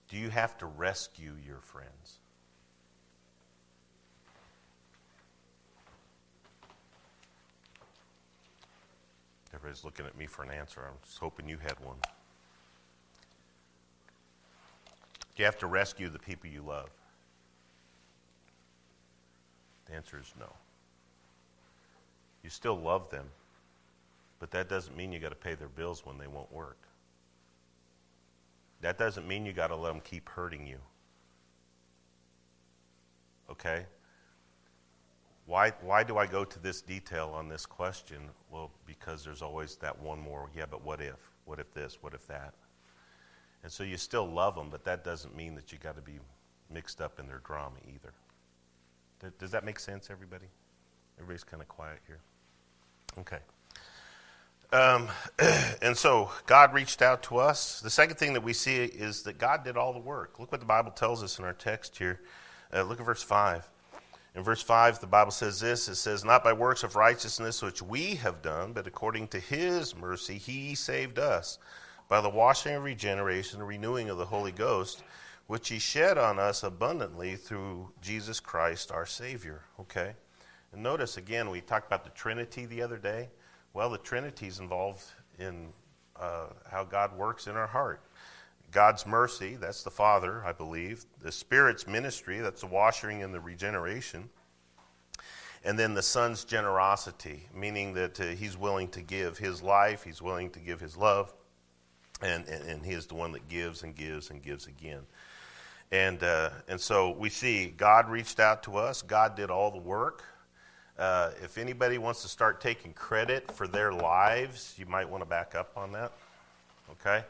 do 0.08 0.16
you 0.16 0.30
have 0.30 0.58
to 0.58 0.66
rescue 0.66 1.34
your 1.46 1.60
friends? 1.60 2.18
Everybody's 9.58 9.84
looking 9.84 10.06
at 10.06 10.16
me 10.16 10.26
for 10.26 10.44
an 10.44 10.50
answer. 10.50 10.82
I'm 10.86 10.94
just 11.04 11.18
hoping 11.18 11.48
you 11.48 11.58
had 11.58 11.80
one. 11.80 11.96
Do 15.34 15.42
you 15.42 15.44
have 15.46 15.58
to 15.58 15.66
rescue 15.66 16.08
the 16.08 16.18
people 16.18 16.48
you 16.48 16.62
love? 16.62 16.90
The 19.86 19.94
answer 19.96 20.16
is 20.20 20.32
no. 20.38 20.52
You 22.44 22.50
still 22.50 22.76
love 22.78 23.10
them, 23.10 23.26
but 24.38 24.52
that 24.52 24.68
doesn't 24.68 24.96
mean 24.96 25.10
you 25.10 25.18
got 25.18 25.30
to 25.30 25.34
pay 25.34 25.56
their 25.56 25.68
bills 25.68 26.06
when 26.06 26.18
they 26.18 26.28
won't 26.28 26.52
work. 26.52 26.78
That 28.80 28.96
doesn't 28.96 29.26
mean 29.26 29.44
you 29.44 29.52
got 29.52 29.68
to 29.68 29.76
let 29.76 29.92
them 29.92 30.00
keep 30.04 30.28
hurting 30.28 30.68
you. 30.68 30.78
Okay? 33.50 33.86
Why, 35.48 35.72
why 35.80 36.04
do 36.04 36.18
I 36.18 36.26
go 36.26 36.44
to 36.44 36.58
this 36.58 36.82
detail 36.82 37.32
on 37.34 37.48
this 37.48 37.64
question? 37.64 38.18
Well, 38.50 38.70
because 38.84 39.24
there's 39.24 39.40
always 39.40 39.76
that 39.76 39.98
one 39.98 40.20
more, 40.20 40.50
yeah, 40.54 40.66
but 40.70 40.84
what 40.84 41.00
if? 41.00 41.16
What 41.46 41.58
if 41.58 41.72
this? 41.72 42.02
What 42.02 42.12
if 42.12 42.26
that? 42.26 42.52
And 43.62 43.72
so 43.72 43.82
you 43.82 43.96
still 43.96 44.26
love 44.26 44.54
them, 44.54 44.68
but 44.70 44.84
that 44.84 45.04
doesn't 45.04 45.34
mean 45.34 45.54
that 45.54 45.72
you 45.72 45.78
got 45.78 45.96
to 45.96 46.02
be 46.02 46.18
mixed 46.70 47.00
up 47.00 47.18
in 47.18 47.26
their 47.26 47.40
drama 47.46 47.76
either. 47.88 48.12
Does 49.38 49.50
that 49.52 49.64
make 49.64 49.80
sense, 49.80 50.10
everybody? 50.10 50.44
Everybody's 51.16 51.44
kind 51.44 51.62
of 51.62 51.68
quiet 51.68 52.00
here. 52.06 52.20
Okay. 53.18 53.38
Um, 54.70 55.08
and 55.80 55.96
so 55.96 56.30
God 56.44 56.74
reached 56.74 57.00
out 57.00 57.22
to 57.22 57.38
us. 57.38 57.80
The 57.80 57.88
second 57.88 58.16
thing 58.18 58.34
that 58.34 58.42
we 58.42 58.52
see 58.52 58.76
is 58.76 59.22
that 59.22 59.38
God 59.38 59.64
did 59.64 59.78
all 59.78 59.94
the 59.94 59.98
work. 59.98 60.38
Look 60.38 60.52
what 60.52 60.60
the 60.60 60.66
Bible 60.66 60.90
tells 60.90 61.22
us 61.22 61.38
in 61.38 61.46
our 61.46 61.54
text 61.54 61.96
here. 61.96 62.20
Uh, 62.70 62.82
look 62.82 63.00
at 63.00 63.06
verse 63.06 63.22
5. 63.22 63.66
In 64.34 64.42
verse 64.42 64.62
5, 64.62 65.00
the 65.00 65.06
Bible 65.06 65.30
says 65.30 65.60
this 65.60 65.88
it 65.88 65.96
says, 65.96 66.24
Not 66.24 66.44
by 66.44 66.52
works 66.52 66.84
of 66.84 66.96
righteousness 66.96 67.62
which 67.62 67.82
we 67.82 68.16
have 68.16 68.42
done, 68.42 68.72
but 68.72 68.86
according 68.86 69.28
to 69.28 69.40
his 69.40 69.96
mercy, 69.96 70.38
he 70.38 70.74
saved 70.74 71.18
us 71.18 71.58
by 72.08 72.20
the 72.20 72.28
washing 72.28 72.74
of 72.74 72.84
regeneration 72.84 73.60
and 73.60 73.68
renewing 73.68 74.10
of 74.10 74.18
the 74.18 74.26
Holy 74.26 74.52
Ghost, 74.52 75.02
which 75.46 75.68
he 75.68 75.78
shed 75.78 76.18
on 76.18 76.38
us 76.38 76.62
abundantly 76.62 77.36
through 77.36 77.90
Jesus 78.00 78.38
Christ 78.40 78.92
our 78.92 79.06
Savior. 79.06 79.62
Okay? 79.80 80.14
And 80.72 80.82
notice 80.82 81.16
again, 81.16 81.50
we 81.50 81.60
talked 81.60 81.86
about 81.86 82.04
the 82.04 82.10
Trinity 82.10 82.66
the 82.66 82.82
other 82.82 82.98
day. 82.98 83.30
Well, 83.72 83.90
the 83.90 83.98
Trinity 83.98 84.46
is 84.46 84.60
involved 84.60 85.04
in 85.38 85.68
uh, 86.16 86.46
how 86.70 86.84
God 86.84 87.16
works 87.16 87.46
in 87.46 87.56
our 87.56 87.66
heart. 87.66 88.02
God's 88.70 89.06
mercy, 89.06 89.56
that's 89.56 89.82
the 89.82 89.90
Father, 89.90 90.42
I 90.44 90.52
believe. 90.52 91.06
The 91.22 91.32
Spirit's 91.32 91.86
ministry, 91.86 92.40
that's 92.40 92.60
the 92.60 92.66
washing 92.66 93.22
and 93.22 93.32
the 93.32 93.40
regeneration. 93.40 94.28
And 95.64 95.78
then 95.78 95.94
the 95.94 96.02
Son's 96.02 96.44
generosity, 96.44 97.48
meaning 97.54 97.94
that 97.94 98.20
uh, 98.20 98.24
He's 98.26 98.56
willing 98.56 98.88
to 98.88 99.00
give 99.00 99.38
His 99.38 99.62
life, 99.62 100.04
He's 100.04 100.22
willing 100.22 100.50
to 100.50 100.58
give 100.58 100.80
His 100.80 100.96
love, 100.96 101.32
and, 102.22 102.46
and, 102.46 102.68
and 102.68 102.86
He 102.86 102.92
is 102.92 103.06
the 103.06 103.14
one 103.14 103.32
that 103.32 103.48
gives 103.48 103.82
and 103.82 103.94
gives 103.94 104.30
and 104.30 104.42
gives 104.42 104.66
again. 104.66 105.00
And, 105.90 106.22
uh, 106.22 106.50
and 106.68 106.80
so 106.80 107.10
we 107.10 107.30
see 107.30 107.66
God 107.68 108.10
reached 108.10 108.38
out 108.38 108.62
to 108.64 108.76
us, 108.76 109.02
God 109.02 109.34
did 109.34 109.50
all 109.50 109.70
the 109.70 109.78
work. 109.78 110.22
Uh, 110.98 111.30
if 111.42 111.58
anybody 111.58 111.96
wants 111.96 112.22
to 112.22 112.28
start 112.28 112.60
taking 112.60 112.92
credit 112.92 113.50
for 113.52 113.68
their 113.68 113.92
lives, 113.92 114.74
you 114.76 114.84
might 114.84 115.08
want 115.08 115.22
to 115.22 115.28
back 115.28 115.54
up 115.54 115.70
on 115.76 115.92
that. 115.92 116.12
Okay? 116.90 117.24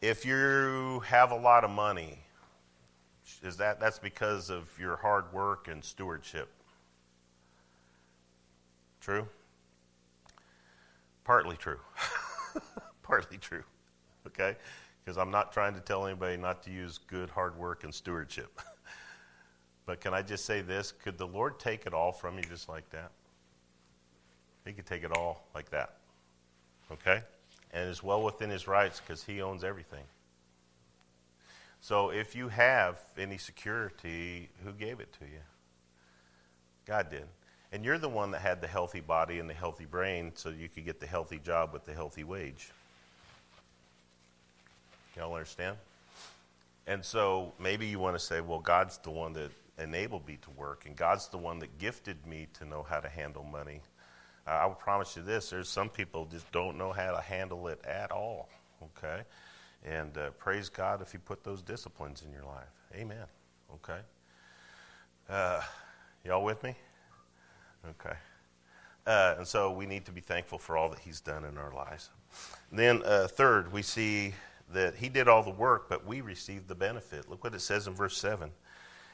If 0.00 0.24
you 0.24 1.00
have 1.06 1.30
a 1.30 1.36
lot 1.36 1.62
of 1.62 1.70
money, 1.70 2.18
is 3.42 3.58
that 3.58 3.80
that's 3.80 3.98
because 3.98 4.48
of 4.48 4.70
your 4.78 4.96
hard 4.96 5.32
work 5.32 5.68
and 5.68 5.84
stewardship? 5.84 6.48
True? 9.00 9.28
Partly 11.24 11.56
true. 11.56 11.78
Partly 13.02 13.36
true. 13.38 13.64
Okay? 14.26 14.56
Because 15.04 15.18
I'm 15.18 15.30
not 15.30 15.52
trying 15.52 15.74
to 15.74 15.80
tell 15.80 16.06
anybody 16.06 16.36
not 16.36 16.62
to 16.64 16.70
use 16.70 16.98
good 16.98 17.30
hard 17.30 17.58
work 17.58 17.84
and 17.84 17.94
stewardship. 17.94 18.60
But 19.86 20.00
can 20.00 20.14
I 20.14 20.22
just 20.22 20.44
say 20.44 20.60
this? 20.60 20.92
Could 20.92 21.18
the 21.18 21.26
Lord 21.26 21.58
take 21.58 21.84
it 21.84 21.92
all 21.92 22.12
from 22.12 22.36
you 22.36 22.44
just 22.44 22.68
like 22.68 22.88
that? 22.90 23.10
He 24.64 24.72
could 24.72 24.86
take 24.86 25.02
it 25.02 25.10
all 25.16 25.48
like 25.52 25.68
that. 25.70 25.96
Okay? 26.92 27.24
And 27.72 27.88
it's 27.88 28.02
well 28.02 28.22
within 28.22 28.50
his 28.50 28.66
rights 28.66 29.00
because 29.00 29.24
he 29.24 29.42
owns 29.42 29.62
everything. 29.62 30.04
So 31.80 32.10
if 32.10 32.34
you 32.34 32.48
have 32.48 32.98
any 33.16 33.38
security, 33.38 34.50
who 34.64 34.72
gave 34.72 35.00
it 35.00 35.12
to 35.20 35.24
you? 35.24 35.40
God 36.86 37.10
did. 37.10 37.24
And 37.72 37.84
you're 37.84 37.98
the 37.98 38.08
one 38.08 38.32
that 38.32 38.40
had 38.40 38.60
the 38.60 38.66
healthy 38.66 39.00
body 39.00 39.38
and 39.38 39.48
the 39.48 39.54
healthy 39.54 39.86
brain 39.86 40.32
so 40.34 40.50
you 40.50 40.68
could 40.68 40.84
get 40.84 41.00
the 41.00 41.06
healthy 41.06 41.38
job 41.38 41.72
with 41.72 41.84
the 41.84 41.94
healthy 41.94 42.24
wage. 42.24 42.70
Y'all 45.16 45.32
understand? 45.32 45.76
And 46.86 47.04
so 47.04 47.52
maybe 47.60 47.86
you 47.86 47.98
want 47.98 48.18
to 48.18 48.24
say, 48.24 48.40
well, 48.40 48.58
God's 48.58 48.98
the 48.98 49.10
one 49.10 49.32
that 49.34 49.50
enabled 49.78 50.26
me 50.26 50.38
to 50.42 50.50
work, 50.50 50.84
and 50.86 50.96
God's 50.96 51.28
the 51.28 51.38
one 51.38 51.60
that 51.60 51.78
gifted 51.78 52.26
me 52.26 52.48
to 52.54 52.64
know 52.64 52.82
how 52.82 53.00
to 53.00 53.08
handle 53.08 53.44
money. 53.44 53.80
Uh, 54.46 54.50
I 54.50 54.66
will 54.66 54.74
promise 54.74 55.16
you 55.16 55.22
this 55.22 55.50
there's 55.50 55.68
some 55.68 55.88
people 55.88 56.26
just 56.26 56.50
don't 56.52 56.76
know 56.78 56.92
how 56.92 57.12
to 57.12 57.20
handle 57.20 57.68
it 57.68 57.84
at 57.84 58.10
all, 58.10 58.48
okay? 58.82 59.22
And 59.84 60.16
uh, 60.18 60.30
praise 60.38 60.68
God 60.68 61.00
if 61.02 61.12
He 61.12 61.18
put 61.18 61.44
those 61.44 61.62
disciplines 61.62 62.22
in 62.26 62.32
your 62.32 62.44
life. 62.44 62.68
Amen. 62.94 63.24
Okay? 63.74 64.00
Uh, 65.28 65.60
y'all 66.24 66.44
with 66.44 66.62
me? 66.62 66.74
Okay. 67.90 68.16
Uh, 69.06 69.36
and 69.38 69.46
so 69.46 69.70
we 69.70 69.86
need 69.86 70.04
to 70.04 70.12
be 70.12 70.20
thankful 70.20 70.58
for 70.58 70.76
all 70.76 70.88
that 70.90 70.98
He's 70.98 71.20
done 71.20 71.44
in 71.44 71.56
our 71.56 71.72
lives. 71.72 72.10
then, 72.70 73.02
uh, 73.04 73.26
third, 73.28 73.72
we 73.72 73.82
see 73.82 74.34
that 74.72 74.96
He 74.96 75.08
did 75.08 75.28
all 75.28 75.42
the 75.42 75.50
work, 75.50 75.88
but 75.88 76.06
we 76.06 76.20
received 76.20 76.68
the 76.68 76.74
benefit. 76.74 77.28
Look 77.30 77.42
what 77.42 77.54
it 77.54 77.60
says 77.60 77.86
in 77.86 77.94
verse 77.94 78.18
7. 78.18 78.50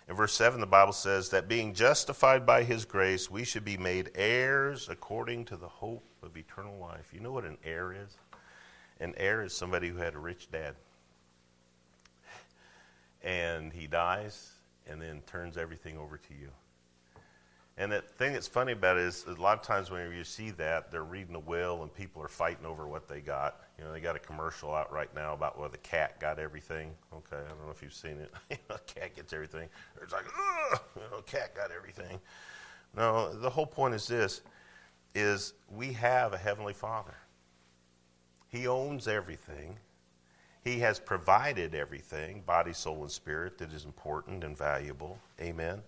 In 0.08 0.14
verse 0.14 0.34
7, 0.34 0.60
the 0.60 0.66
Bible 0.66 0.92
says 0.92 1.30
that 1.30 1.48
being 1.48 1.74
justified 1.74 2.46
by 2.46 2.62
his 2.62 2.84
grace, 2.84 3.28
we 3.28 3.44
should 3.44 3.64
be 3.64 3.76
made 3.76 4.12
heirs 4.14 4.88
according 4.88 5.46
to 5.46 5.56
the 5.56 5.66
hope 5.66 6.04
of 6.22 6.36
eternal 6.36 6.78
life. 6.78 7.10
You 7.12 7.20
know 7.20 7.32
what 7.32 7.44
an 7.44 7.58
heir 7.64 7.92
is? 7.92 8.16
An 9.00 9.14
heir 9.16 9.42
is 9.42 9.52
somebody 9.52 9.88
who 9.88 9.96
had 9.96 10.14
a 10.14 10.18
rich 10.18 10.50
dad. 10.50 10.76
And 13.22 13.72
he 13.72 13.88
dies 13.88 14.52
and 14.88 15.02
then 15.02 15.22
turns 15.26 15.56
everything 15.56 15.98
over 15.98 16.16
to 16.16 16.34
you. 16.40 16.50
And 17.76 17.90
the 17.90 18.00
thing 18.00 18.32
that's 18.32 18.46
funny 18.46 18.72
about 18.72 18.96
it 18.96 19.02
is 19.02 19.26
a 19.26 19.32
lot 19.32 19.58
of 19.58 19.64
times 19.64 19.90
when 19.90 20.10
you 20.12 20.24
see 20.24 20.50
that, 20.52 20.92
they're 20.92 21.02
reading 21.04 21.34
a 21.34 21.40
will 21.40 21.82
and 21.82 21.92
people 21.92 22.22
are 22.22 22.28
fighting 22.28 22.64
over 22.64 22.86
what 22.86 23.08
they 23.08 23.20
got. 23.20 23.60
You 23.78 23.84
know, 23.84 23.92
they 23.92 24.00
got 24.00 24.16
a 24.16 24.20
commercial 24.20 24.74
out 24.74 24.90
right 24.90 25.14
now 25.14 25.34
about 25.34 25.58
where 25.58 25.68
the 25.68 25.78
cat 25.78 26.18
got 26.18 26.38
everything. 26.38 26.92
Okay, 27.12 27.36
I 27.36 27.48
don't 27.48 27.64
know 27.64 27.70
if 27.70 27.82
you've 27.82 27.92
seen 27.92 28.18
it. 28.18 28.32
know, 28.70 28.76
cat 28.86 29.14
gets 29.14 29.32
everything. 29.32 29.68
It's 30.02 30.12
like, 30.12 30.24
Ugh! 30.26 30.80
you 30.96 31.02
know, 31.10 31.20
cat 31.22 31.54
got 31.54 31.70
everything. 31.70 32.18
No, 32.96 33.34
the 33.34 33.50
whole 33.50 33.66
point 33.66 33.94
is 33.94 34.06
this: 34.06 34.40
is 35.14 35.52
we 35.70 35.92
have 35.92 36.32
a 36.32 36.38
heavenly 36.38 36.72
Father. 36.72 37.14
He 38.48 38.66
owns 38.66 39.08
everything. 39.08 39.78
He 40.64 40.78
has 40.80 40.98
provided 40.98 41.74
everything, 41.74 42.42
body, 42.46 42.72
soul, 42.72 43.02
and 43.02 43.10
spirit, 43.10 43.58
that 43.58 43.72
is 43.72 43.84
important 43.84 44.42
and 44.42 44.56
valuable. 44.56 45.18
Amen. 45.40 45.82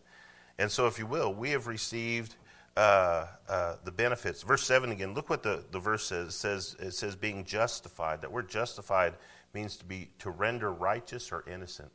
And 0.59 0.71
so, 0.71 0.87
if 0.87 0.99
you 0.99 1.07
will, 1.07 1.33
we 1.33 1.51
have 1.51 1.67
received 1.67 2.37
uh, 2.79 3.27
uh, 3.49 3.75
the 3.83 3.91
benefits. 3.91 4.43
Verse 4.43 4.63
7 4.63 4.93
again, 4.93 5.13
look 5.13 5.29
what 5.29 5.43
the, 5.43 5.65
the 5.73 5.81
verse 5.81 6.07
says. 6.07 6.29
It, 6.29 6.33
says. 6.33 6.77
it 6.79 6.93
says 6.93 7.17
being 7.17 7.45
justified. 7.45 8.21
That 8.21 8.31
word 8.31 8.49
justified 8.49 9.15
means 9.53 9.77
to 9.79 9.85
be 9.85 10.11
to 10.21 10.31
render 10.31 10.73
righteous 10.73 11.33
or 11.33 11.45
innocent. 11.51 11.91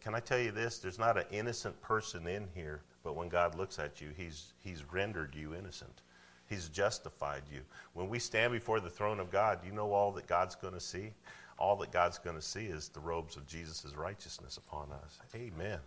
Can 0.00 0.14
I 0.14 0.20
tell 0.20 0.38
you 0.38 0.52
this? 0.52 0.78
There's 0.78 0.98
not 0.98 1.18
an 1.18 1.26
innocent 1.30 1.80
person 1.82 2.26
in 2.26 2.48
here, 2.54 2.80
but 3.04 3.14
when 3.14 3.28
God 3.28 3.56
looks 3.56 3.78
at 3.78 4.00
you, 4.00 4.08
he's, 4.16 4.54
he's 4.58 4.90
rendered 4.90 5.34
you 5.34 5.54
innocent. 5.54 6.00
He's 6.48 6.70
justified 6.70 7.42
you. 7.52 7.60
When 7.92 8.08
we 8.08 8.18
stand 8.18 8.52
before 8.52 8.80
the 8.80 8.88
throne 8.88 9.20
of 9.20 9.30
God, 9.30 9.58
you 9.66 9.72
know 9.72 9.92
all 9.92 10.12
that 10.12 10.26
God's 10.26 10.54
going 10.54 10.74
to 10.74 10.80
see? 10.80 11.10
All 11.58 11.76
that 11.76 11.92
God's 11.92 12.18
going 12.18 12.36
to 12.36 12.42
see 12.42 12.64
is 12.64 12.88
the 12.88 13.00
robes 13.00 13.36
of 13.36 13.46
Jesus' 13.46 13.94
righteousness 13.94 14.56
upon 14.56 14.88
us. 14.92 15.18
Amen. 15.34 15.80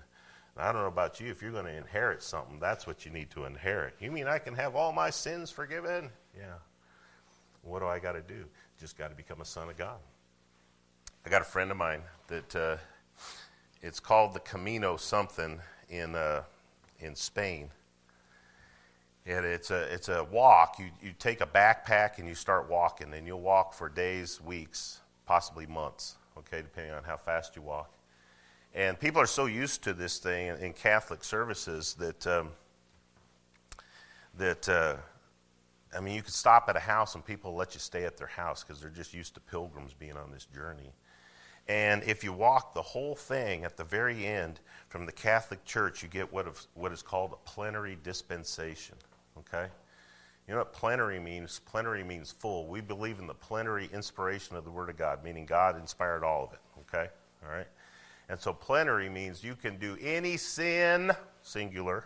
I 0.59 0.71
don't 0.71 0.81
know 0.81 0.87
about 0.87 1.19
you, 1.19 1.29
if 1.29 1.41
you're 1.41 1.51
going 1.51 1.65
to 1.65 1.75
inherit 1.75 2.21
something, 2.21 2.59
that's 2.59 2.85
what 2.85 3.05
you 3.05 3.11
need 3.11 3.29
to 3.31 3.45
inherit. 3.45 3.95
You 3.99 4.11
mean 4.11 4.27
I 4.27 4.39
can 4.39 4.53
have 4.55 4.75
all 4.75 4.91
my 4.91 5.09
sins 5.09 5.49
forgiven? 5.49 6.09
Yeah. 6.37 6.55
What 7.61 7.79
do 7.79 7.87
I 7.87 7.99
got 7.99 8.13
to 8.13 8.21
do? 8.21 8.45
Just 8.79 8.97
got 8.97 9.09
to 9.09 9.15
become 9.15 9.41
a 9.41 9.45
son 9.45 9.69
of 9.69 9.77
God. 9.77 9.97
I 11.25 11.29
got 11.29 11.41
a 11.41 11.45
friend 11.45 11.69
of 11.71 11.77
mine 11.77 12.01
that 12.27 12.55
uh, 12.55 12.77
it's 13.81 13.99
called 13.99 14.33
the 14.33 14.39
Camino 14.39 14.97
something 14.97 15.59
in 15.89 16.15
uh, 16.15 16.43
in 16.99 17.15
Spain. 17.15 17.69
And 19.25 19.45
it's 19.45 19.69
a 19.69 19.93
it's 19.93 20.09
a 20.09 20.23
walk. 20.23 20.79
You 20.79 20.87
you 21.01 21.13
take 21.17 21.41
a 21.41 21.45
backpack 21.45 22.17
and 22.17 22.27
you 22.27 22.35
start 22.35 22.69
walking, 22.69 23.13
and 23.13 23.27
you'll 23.27 23.41
walk 23.41 23.73
for 23.73 23.89
days, 23.89 24.41
weeks, 24.41 25.01
possibly 25.25 25.65
months. 25.65 26.15
Okay, 26.37 26.61
depending 26.61 26.93
on 26.93 27.03
how 27.03 27.17
fast 27.17 27.55
you 27.55 27.61
walk. 27.61 27.91
And 28.73 28.99
people 28.99 29.21
are 29.21 29.27
so 29.27 29.45
used 29.45 29.83
to 29.83 29.93
this 29.93 30.19
thing 30.19 30.55
in, 30.59 30.73
Catholic 30.73 31.23
services 31.23 31.95
that, 31.95 32.27
um, 32.27 32.49
that 34.37 34.69
uh, 34.69 34.97
I 35.95 36.01
mean, 36.01 36.15
you 36.15 36.21
could 36.21 36.33
stop 36.33 36.69
at 36.69 36.75
a 36.75 36.81
house 36.81 37.15
and 37.15 37.25
people 37.25 37.55
let 37.55 37.73
you 37.73 37.79
stay 37.79 38.05
at 38.05 38.17
their 38.17 38.27
house 38.27 38.63
because 38.63 38.79
they're 38.79 38.91
just 38.91 39.13
used 39.13 39.33
to 39.33 39.39
pilgrims 39.39 39.93
being 39.93 40.15
on 40.15 40.31
this 40.31 40.45
journey. 40.45 40.91
And 41.67 42.03
if 42.03 42.23
you 42.23 42.33
walk 42.33 42.73
the 42.73 42.81
whole 42.81 43.15
thing 43.15 43.63
at 43.63 43.77
the 43.77 43.83
very 43.83 44.25
end 44.25 44.59
from 44.87 45.05
the 45.05 45.11
Catholic 45.11 45.63
Church, 45.65 46.01
you 46.01 46.09
get 46.09 46.31
what, 46.31 46.47
of, 46.47 46.65
what 46.73 46.91
is 46.91 47.01
called 47.03 47.31
a 47.31 47.49
plenary 47.49 47.97
dispensation. 48.03 48.95
Okay? 49.37 49.67
You 50.47 50.55
know 50.55 50.61
what 50.61 50.73
plenary 50.73 51.19
means? 51.19 51.61
Plenary 51.65 52.03
means 52.03 52.31
full. 52.31 52.67
We 52.67 52.81
believe 52.81 53.19
in 53.19 53.27
the 53.27 53.35
plenary 53.35 53.87
inspiration 53.93 54.55
of 54.55 54.65
the 54.65 54.71
Word 54.71 54.89
of 54.89 54.97
God, 54.97 55.23
meaning 55.23 55.45
God 55.45 55.79
inspired 55.79 56.23
all 56.23 56.45
of 56.45 56.53
it. 56.53 56.59
Okay? 56.79 57.07
All 57.43 57.51
right? 57.51 57.67
And 58.29 58.39
so 58.39 58.53
plenary 58.53 59.09
means 59.09 59.43
you 59.43 59.55
can 59.55 59.77
do 59.77 59.97
any 59.99 60.37
sin, 60.37 61.11
singular, 61.41 62.05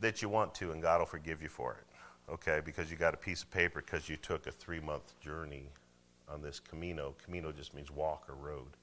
that 0.00 0.22
you 0.22 0.30
want 0.30 0.54
to, 0.54 0.72
and 0.72 0.80
God 0.80 1.00
will 1.00 1.06
forgive 1.06 1.42
you 1.42 1.48
for 1.48 1.74
it. 1.74 2.32
Okay, 2.32 2.60
because 2.64 2.90
you 2.90 2.96
got 2.96 3.12
a 3.12 3.18
piece 3.18 3.42
of 3.42 3.50
paper 3.50 3.82
because 3.82 4.08
you 4.08 4.16
took 4.16 4.46
a 4.46 4.52
three 4.52 4.80
month 4.80 5.18
journey 5.20 5.68
on 6.28 6.40
this 6.40 6.60
Camino. 6.60 7.14
Camino 7.22 7.52
just 7.52 7.74
means 7.74 7.90
walk 7.90 8.24
or 8.28 8.34
road. 8.34 8.76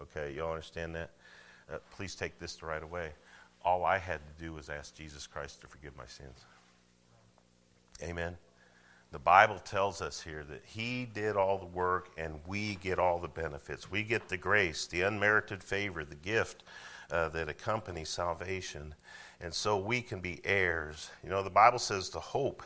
Okay, 0.00 0.34
y'all 0.34 0.50
understand 0.50 0.94
that? 0.94 1.10
Uh, 1.72 1.78
please 1.94 2.14
take 2.14 2.38
this 2.38 2.62
right 2.62 2.82
away. 2.82 3.10
All 3.64 3.84
I 3.84 3.98
had 3.98 4.20
to 4.26 4.42
do 4.42 4.52
was 4.52 4.68
ask 4.68 4.94
Jesus 4.94 5.26
Christ 5.26 5.60
to 5.60 5.68
forgive 5.68 5.96
my 5.96 6.06
sins. 6.06 6.44
Amen. 8.02 8.36
The 9.12 9.18
Bible 9.18 9.58
tells 9.58 10.00
us 10.00 10.20
here 10.20 10.44
that 10.48 10.62
He 10.64 11.08
did 11.12 11.36
all 11.36 11.58
the 11.58 11.66
work 11.66 12.10
and 12.16 12.38
we 12.46 12.76
get 12.76 12.98
all 12.98 13.18
the 13.18 13.28
benefits. 13.28 13.90
We 13.90 14.02
get 14.02 14.28
the 14.28 14.36
grace, 14.36 14.86
the 14.86 15.02
unmerited 15.02 15.64
favor, 15.64 16.04
the 16.04 16.14
gift 16.14 16.62
uh, 17.10 17.28
that 17.30 17.48
accompanies 17.48 18.08
salvation. 18.08 18.94
And 19.40 19.52
so 19.52 19.78
we 19.78 20.00
can 20.00 20.20
be 20.20 20.40
heirs. 20.44 21.10
You 21.24 21.30
know, 21.30 21.42
the 21.42 21.50
Bible 21.50 21.78
says 21.78 22.10
the 22.10 22.20
hope. 22.20 22.62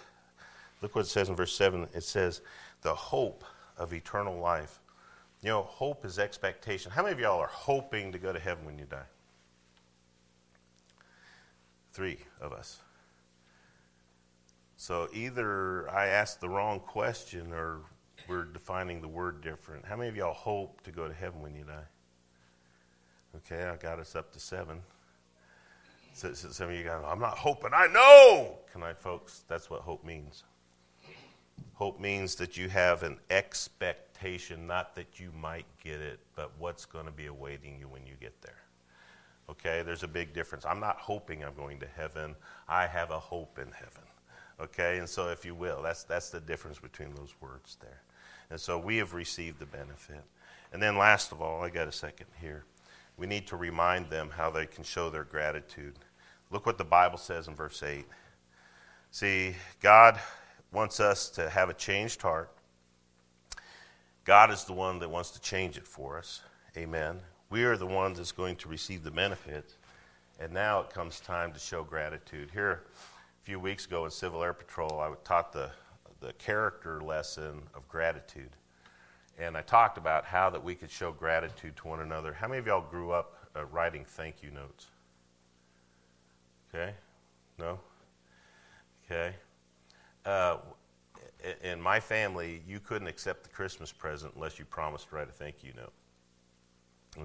Look 0.83 0.95
what 0.95 1.07
it 1.07 1.09
says 1.09 1.29
in 1.29 1.37
verse 1.37 1.57
7. 1.57 1.89
It 1.95 2.03
says, 2.03 2.43
the 2.85 2.95
hope 2.95 3.45
of 3.77 3.93
eternal 3.93 4.39
life. 4.39 4.79
You 5.43 5.49
know, 5.49 5.63
hope 5.63 6.05
is 6.05 6.19
expectation. 6.19 6.93
How 6.93 7.03
many 7.03 7.13
of 7.13 7.21
y'all 7.21 7.41
are 7.41 7.49
hoping 7.49 8.13
to 8.13 8.19
go 8.19 8.33
to 8.33 8.39
heaven 8.39 8.65
when 8.65 8.79
you 8.79 8.85
die? 8.85 9.07
Three 11.93 12.19
of 12.41 12.53
us. 12.53 12.81
So 14.77 15.09
either 15.13 15.91
I 15.91 16.07
asked 16.07 16.41
the 16.41 16.49
wrong 16.49 16.81
question 16.81 17.53
or 17.53 17.81
we're 18.29 18.45
defining 18.45 19.01
the 19.01 19.09
word 19.09 19.43
different. 19.43 19.85
How 19.85 19.97
many 19.97 20.09
of 20.09 20.17
y'all 20.17 20.35
hope 20.35 20.83
to 20.83 20.91
go 20.91 21.07
to 21.07 21.15
heaven 21.15 21.41
when 21.41 21.55
you 21.55 21.65
die? 21.65 21.85
Okay, 23.37 23.65
I 23.65 23.77
got 23.77 23.99
us 23.99 24.15
up 24.15 24.33
to 24.33 24.41
seven. 24.41 24.81
So, 26.13 26.33
so 26.33 26.49
some 26.51 26.71
of 26.71 26.77
you 26.77 26.85
guys, 26.85 27.03
I'm 27.05 27.19
not 27.19 27.37
hoping. 27.37 27.71
I 27.75 27.89
know. 27.89 28.59
Can 28.73 28.83
I, 28.83 28.95
folks? 28.95 29.45
That's 29.49 29.69
what 29.69 29.81
hope 29.81 30.05
means. 30.05 30.45
Hope 31.75 32.01
means 32.01 32.37
that 32.37 32.57
you 32.57 32.69
have 32.69 33.03
an 33.03 33.19
expectation, 33.31 34.67
not 34.67 34.95
that 34.95 35.19
you 35.19 35.33
might 35.33 35.67
get 35.83 36.01
it, 36.01 36.21
but 36.37 36.53
what's 36.59 36.85
going 36.85 37.07
to 37.07 37.13
be 37.13 37.27
awaiting 37.27 37.79
you 37.79 37.89
when 37.89 38.07
you 38.07 38.15
get 38.21 38.41
there. 38.43 38.63
Okay, 39.51 39.83
there's 39.83 40.05
a 40.05 40.09
big 40.09 40.33
difference. 40.33 40.65
I'm 40.65 40.81
not 40.81 40.99
hoping 40.99 41.45
I'm 41.45 41.55
going 41.55 41.81
to 41.81 41.87
heaven. 41.87 42.37
I 42.69 42.87
have 42.87 43.11
a 43.11 43.19
hope 43.19 43.59
in 43.59 43.71
heaven. 43.73 44.05
Okay, 44.61 44.99
and 44.99 45.09
so 45.09 45.29
if 45.29 45.45
you 45.45 45.55
will, 45.55 45.83
that's, 45.83 46.05
that's 46.05 46.31
the 46.31 46.41
difference 46.41 46.79
between 46.79 47.15
those 47.15 47.35
words 47.41 47.77
there. 47.81 48.03
And 48.51 48.61
so 48.61 48.79
we 48.79 48.99
have 48.99 49.15
received 49.15 49.59
the 49.59 49.67
benefit. 49.67 50.23
And 50.73 50.83
then 50.83 50.97
last 50.97 51.33
of 51.33 51.43
all, 51.43 51.63
I 51.63 51.71
got 51.71 51.89
a 51.89 51.93
second 51.93 52.27
here. 52.41 52.65
We 53.17 53.27
need 53.27 53.47
to 53.49 53.57
remind 53.57 54.11
them 54.11 54.31
how 54.31 54.51
they 54.51 54.67
can 54.67 54.85
show 54.85 55.11
their 55.11 55.25
gratitude. 55.25 55.95
Look 56.51 56.67
what 56.67 56.79
the 56.79 56.85
Bible 56.85 57.19
says 57.19 57.49
in 57.49 57.55
verse 57.55 57.83
8. 57.83 58.05
See, 59.11 59.55
God 59.81 60.19
wants 60.73 61.01
us 61.01 61.31
to 61.31 61.49
have 61.49 61.69
a 61.69 61.75
changed 61.75 62.23
heart. 62.23 62.51
God 64.25 64.51
is 64.51 64.65
the 64.65 64.73
one 64.73 64.99
that 65.01 65.11
wants 65.11 65.31
to 65.33 65.41
change 65.41 65.77
it 65.77 65.87
for 65.87 66.19
us. 66.19 66.43
Amen. 66.77 67.21
We 67.51 67.65
are 67.65 67.77
the 67.77 67.87
ones 67.87 68.19
that's 68.19 68.33
going 68.33 68.57
to 68.57 68.69
receive 68.69 69.05
the 69.05 69.11
benefit. 69.11 69.75
And 70.41 70.53
now 70.53 70.81
it 70.81 70.91
comes 70.91 71.21
time 71.21 71.53
to 71.53 71.59
show 71.61 71.85
gratitude. 71.85 72.51
Here, 72.53 72.83
few 73.45 73.61
weeks 73.61 73.85
ago 73.85 74.07
in 74.07 74.11
Civil 74.11 74.43
Air 74.43 74.55
Patrol, 74.55 75.01
I 75.01 75.13
taught 75.23 75.53
the, 75.53 75.71
the 76.21 76.33
character 76.35 77.03
lesson 77.03 77.61
of 77.75 77.87
gratitude. 77.89 78.49
And 79.39 79.55
I 79.55 79.61
talked 79.61 79.99
about 79.99 80.25
how 80.25 80.49
that 80.49 80.65
we 80.65 80.75
could 80.75 80.91
show 80.91 81.13
gratitude 81.13 81.77
to 81.77 81.89
one 81.89 82.01
another. 82.01 82.33
How 82.33 82.49
many 82.49 82.59
of 82.59 82.67
y'all 82.67 82.81
grew 82.81 83.11
up 83.13 83.37
uh, 83.55 83.67
writing 83.67 84.07
thank 84.07 84.43
you 84.43 84.51
notes? 84.51 84.87
Okay? 86.75 86.95
No? 87.59 87.79
Okay? 89.05 89.35
Uh, 90.25 90.57
in 91.63 91.79
my 91.83 92.01
family, 92.01 92.63
you 92.67 92.81
couldn't 92.81 93.09
accept 93.09 93.43
the 93.43 93.51
Christmas 93.51 93.93
present 93.93 94.33
unless 94.37 94.59
you 94.59 94.65
promised 94.65 95.11
to 95.11 95.17
write 95.17 95.29
a 95.29 95.33
thank 95.33 95.63
you 95.63 95.75
note. 95.77 95.93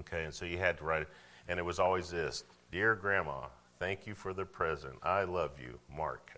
Okay, 0.00 0.24
and 0.24 0.34
so 0.34 0.44
you 0.44 0.58
had 0.58 0.76
to 0.76 0.84
write 0.84 1.00
it. 1.00 1.08
And 1.48 1.58
it 1.58 1.64
was 1.64 1.78
always 1.78 2.10
this 2.10 2.44
Dear 2.70 2.94
Grandma, 2.94 3.46
thank 3.80 4.06
you 4.06 4.14
for 4.14 4.32
the 4.32 4.44
present. 4.44 4.94
I 5.02 5.24
love 5.24 5.58
you, 5.60 5.80
Mark. 5.94 6.30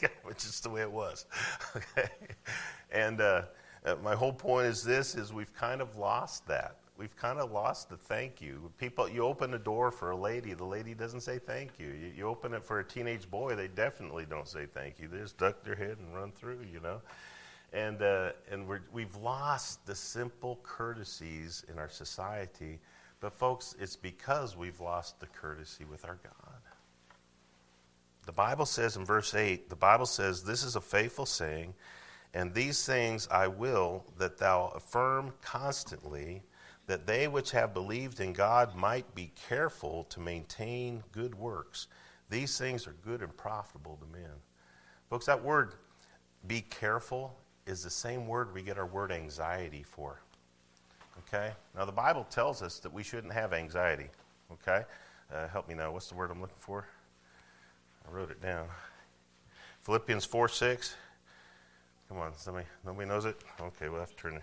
which 0.22 0.44
is 0.44 0.60
the 0.60 0.70
way 0.70 0.82
it 0.82 0.92
was. 0.92 1.26
Okay? 1.76 2.08
And 2.92 3.20
uh, 3.20 3.42
uh, 3.84 3.96
my 4.02 4.14
whole 4.14 4.32
point 4.32 4.66
is 4.66 4.84
this 4.84 5.16
is 5.16 5.32
we've 5.32 5.54
kind 5.54 5.80
of 5.80 5.96
lost 5.96 6.46
that 6.46 6.76
we've 6.96 7.16
kind 7.16 7.38
of 7.38 7.50
lost 7.50 7.88
the 7.88 7.96
thank 7.96 8.40
you. 8.40 8.70
People, 8.78 9.08
you 9.08 9.24
open 9.24 9.54
a 9.54 9.58
door 9.58 9.90
for 9.90 10.10
a 10.10 10.16
lady, 10.16 10.54
the 10.54 10.64
lady 10.64 10.94
doesn't 10.94 11.22
say 11.22 11.38
thank 11.38 11.78
you. 11.78 11.88
you. 11.88 12.12
You 12.16 12.28
open 12.28 12.54
it 12.54 12.62
for 12.62 12.80
a 12.80 12.84
teenage 12.84 13.30
boy, 13.30 13.54
they 13.56 13.68
definitely 13.68 14.26
don't 14.28 14.48
say 14.48 14.66
thank 14.66 14.98
you. 14.98 15.08
They 15.08 15.18
just 15.18 15.38
duck 15.38 15.64
their 15.64 15.74
head 15.74 15.98
and 15.98 16.14
run 16.14 16.32
through, 16.32 16.60
you 16.72 16.80
know. 16.80 17.00
And 17.72 18.02
uh, 18.02 18.30
and 18.50 18.68
we 18.92 19.02
have 19.02 19.16
lost 19.16 19.84
the 19.84 19.96
simple 19.96 20.60
courtesies 20.62 21.64
in 21.68 21.78
our 21.78 21.88
society. 21.88 22.78
But 23.24 23.32
folks, 23.32 23.74
it's 23.80 23.96
because 23.96 24.54
we've 24.54 24.82
lost 24.82 25.18
the 25.18 25.26
courtesy 25.28 25.86
with 25.86 26.04
our 26.04 26.18
God. 26.22 26.60
The 28.26 28.32
Bible 28.32 28.66
says 28.66 28.96
in 28.96 29.06
verse 29.06 29.34
8, 29.34 29.70
the 29.70 29.76
Bible 29.76 30.04
says, 30.04 30.42
This 30.42 30.62
is 30.62 30.76
a 30.76 30.80
faithful 30.82 31.24
saying, 31.24 31.72
and 32.34 32.52
these 32.52 32.84
things 32.84 33.26
I 33.30 33.46
will 33.46 34.04
that 34.18 34.36
thou 34.36 34.74
affirm 34.76 35.32
constantly 35.40 36.42
that 36.86 37.06
they 37.06 37.26
which 37.26 37.52
have 37.52 37.72
believed 37.72 38.20
in 38.20 38.34
God 38.34 38.76
might 38.76 39.14
be 39.14 39.32
careful 39.48 40.04
to 40.10 40.20
maintain 40.20 41.02
good 41.10 41.34
works. 41.34 41.86
These 42.28 42.58
things 42.58 42.86
are 42.86 42.96
good 43.06 43.22
and 43.22 43.34
profitable 43.34 43.98
to 44.02 44.18
men. 44.18 44.34
Folks, 45.08 45.24
that 45.24 45.42
word 45.42 45.76
be 46.46 46.60
careful 46.60 47.34
is 47.66 47.82
the 47.82 47.88
same 47.88 48.26
word 48.26 48.52
we 48.52 48.60
get 48.60 48.76
our 48.76 48.84
word 48.84 49.10
anxiety 49.10 49.82
for. 49.82 50.20
Okay? 51.18 51.52
Now, 51.76 51.84
the 51.84 51.92
Bible 51.92 52.26
tells 52.30 52.62
us 52.62 52.78
that 52.80 52.92
we 52.92 53.02
shouldn't 53.02 53.32
have 53.32 53.52
anxiety. 53.52 54.08
Okay? 54.52 54.84
Uh, 55.32 55.48
help 55.48 55.68
me 55.68 55.74
now. 55.74 55.92
What's 55.92 56.08
the 56.08 56.14
word 56.14 56.30
I'm 56.30 56.40
looking 56.40 56.56
for? 56.58 56.86
I 58.06 58.12
wrote 58.12 58.30
it 58.30 58.42
down. 58.42 58.66
Philippians 59.82 60.24
4 60.24 60.48
6. 60.48 60.96
Come 62.08 62.18
on, 62.18 62.32
somebody, 62.36 62.66
nobody 62.84 63.08
knows 63.08 63.24
it? 63.24 63.36
Okay, 63.60 63.88
we'll 63.88 64.00
have 64.00 64.10
to 64.10 64.16
turn 64.16 64.34
it. 64.36 64.42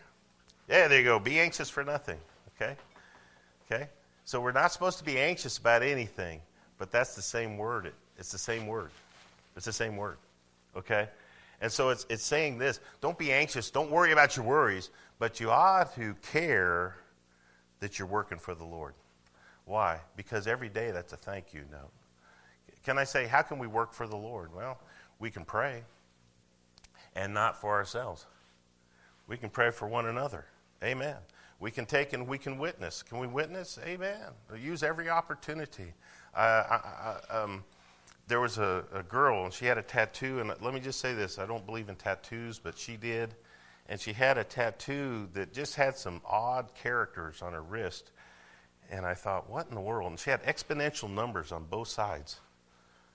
Yeah, 0.68 0.88
there 0.88 1.00
you 1.00 1.06
go. 1.06 1.20
Be 1.20 1.40
anxious 1.40 1.70
for 1.70 1.84
nothing. 1.84 2.18
Okay? 2.56 2.76
Okay? 3.66 3.90
So 4.26 4.40
we're 4.42 4.52
not 4.52 4.72
supposed 4.72 4.98
to 5.00 5.04
be 5.04 5.20
anxious 5.20 5.58
about 5.58 5.84
anything, 5.84 6.42
but 6.78 6.92
that's 6.92 7.16
the 7.16 7.22
same 7.22 7.58
word. 7.58 7.92
It's 8.18 8.32
the 8.32 8.38
same 8.38 8.68
word. 8.68 8.92
It's 9.56 9.66
the 9.66 9.74
same 9.74 9.98
word. 9.98 10.18
Okay? 10.76 11.08
And 11.62 11.72
so 11.72 11.90
it's, 11.90 12.06
it's 12.10 12.24
saying 12.24 12.58
this 12.58 12.80
don't 13.02 13.18
be 13.18 13.32
anxious, 13.32 13.70
don't 13.70 13.92
worry 13.92 14.12
about 14.12 14.36
your 14.36 14.46
worries, 14.46 14.90
but 15.22 15.40
you 15.40 15.52
ought 15.52 15.94
to 15.94 16.16
care 16.32 16.96
that 17.80 18.00
you're 18.00 18.08
working 18.08 18.40
for 18.40 18.56
the 18.56 18.64
Lord. 18.64 18.96
Why? 19.66 20.00
Because 20.16 20.48
every 20.48 20.68
day 20.68 20.90
that's 20.90 21.14
a 21.14 21.16
thank 21.16 21.54
you 21.54 21.62
note. 21.72 21.92
Can 22.84 22.98
I 22.98 23.04
say, 23.04 23.28
how 23.28 23.44
can 23.44 23.60
we 23.60 23.68
work 23.68 23.94
for 23.94 24.08
the 24.08 24.16
Lord? 24.16 24.52
Well, 24.52 24.80
we 25.20 25.30
can 25.30 25.46
pray 25.46 25.84
and 27.16 27.36
not 27.36 27.56
for 27.62 27.76
ourselves. 27.76 28.26
We 29.28 29.38
can 29.38 29.52
pray 29.52 29.70
for 29.70 29.88
one 29.88 30.08
another. 30.08 30.46
Amen. 30.84 31.18
We 31.60 31.70
can 31.70 31.86
take 31.86 32.14
and 32.14 32.28
we 32.28 32.40
can 32.40 32.58
witness. 32.58 33.04
Can 33.04 33.20
we 33.20 33.28
witness? 33.28 33.78
Amen. 33.86 34.22
We'll 34.50 34.60
use 34.60 34.82
every 34.82 35.12
opportunity. 35.12 35.94
Uh, 36.34 36.40
I, 36.40 37.20
I, 37.30 37.38
um, 37.44 37.64
there 38.28 38.40
was 38.40 38.58
a, 38.58 38.84
a, 38.92 39.04
girl, 39.04 39.44
and 39.44 39.54
she 39.54 39.66
had 39.66 39.78
a 39.78 39.84
tattoo. 39.84 40.40
And 40.40 40.52
let 40.62 40.74
me 40.74 40.80
just 40.80 41.00
say 41.00 41.14
this 41.14 41.38
I 41.38 41.46
don't 41.46 41.64
believe 41.68 41.90
in 41.90 41.96
tattoos, 41.96 42.58
but 42.58 42.76
she 42.76 42.98
did. 42.98 43.36
And 43.88 44.00
she 44.00 44.13
had 44.13 44.38
a 44.38 44.44
tattoo 44.44 45.30
that 45.34 45.54
just 45.54 45.76
had 45.76 45.98
some 45.98 46.22
odd 46.26 46.74
characters 46.76 47.41
on 47.41 47.54
her 47.54 47.62
wrist. 47.62 48.12
And 48.89 49.06
I 49.06 49.13
thought, 49.13 49.50
what 49.50 49.67
in 49.67 49.76
the 49.76 49.82
world? 49.82 50.12
And 50.12 50.20
she 50.20 50.30
had 50.30 50.44
exponential 50.44 51.10
numbers 51.10 51.52
on 51.52 51.65
both 51.65 51.88
sides 51.88 52.39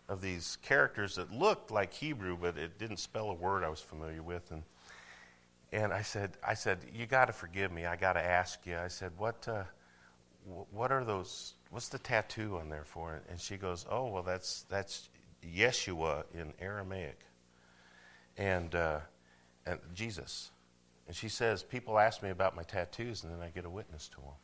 of 0.08 0.20
these 0.20 0.58
characters 0.62 1.16
that 1.16 1.32
looked 1.32 1.70
like 1.70 1.92
Hebrew, 1.92 2.36
but 2.40 2.56
it 2.56 2.78
didn't 2.78 2.98
spell 2.98 3.30
a 3.30 3.34
word 3.34 3.64
I 3.64 3.68
was 3.68 3.80
familiar 3.80 4.22
with. 4.22 4.50
And 4.50 4.62
and 5.72 5.92
I 5.92 6.02
said, 6.02 6.32
I 6.46 6.54
said, 6.54 6.78
you 6.94 7.06
got 7.06 7.26
to 7.26 7.32
forgive 7.32 7.72
me. 7.72 7.86
I 7.86 7.96
got 7.96 8.12
to 8.12 8.24
ask 8.24 8.64
you. 8.66 8.78
I 8.78 8.88
said, 8.88 9.12
what, 9.18 9.46
uh, 9.48 9.64
what 10.70 10.92
are 10.92 11.04
those? 11.04 11.54
What's 11.70 11.88
the 11.88 11.98
tattoo 11.98 12.58
on 12.60 12.70
there 12.70 12.84
for? 12.84 13.20
And 13.28 13.40
she 13.40 13.56
goes, 13.56 13.84
oh, 13.90 14.06
well, 14.06 14.22
that's 14.22 14.64
that's 14.68 15.08
Yeshua 15.44 16.24
in 16.32 16.52
Aramaic, 16.60 17.18
and 18.38 18.74
uh, 18.74 19.00
and 19.66 19.80
Jesus. 19.92 20.50
And 21.06 21.14
she 21.14 21.28
says, 21.28 21.62
people 21.62 21.98
ask 21.98 22.22
me 22.22 22.30
about 22.30 22.56
my 22.56 22.62
tattoos, 22.62 23.22
and 23.22 23.32
then 23.32 23.40
I 23.40 23.50
get 23.50 23.64
a 23.64 23.70
witness 23.70 24.08
to 24.08 24.16
them. 24.16 24.34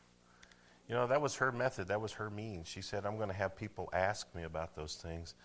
You 0.87 0.95
know, 0.95 1.07
that 1.07 1.21
was 1.21 1.35
her 1.35 1.51
method. 1.51 1.87
That 1.87 2.01
was 2.01 2.13
her 2.13 2.29
means. 2.29 2.67
She 2.67 2.81
said, 2.81 3.05
I'm 3.05 3.17
going 3.17 3.29
to 3.29 3.35
have 3.35 3.55
people 3.55 3.89
ask 3.93 4.33
me 4.35 4.43
about 4.43 4.75
those 4.75 4.95
things 4.95 5.35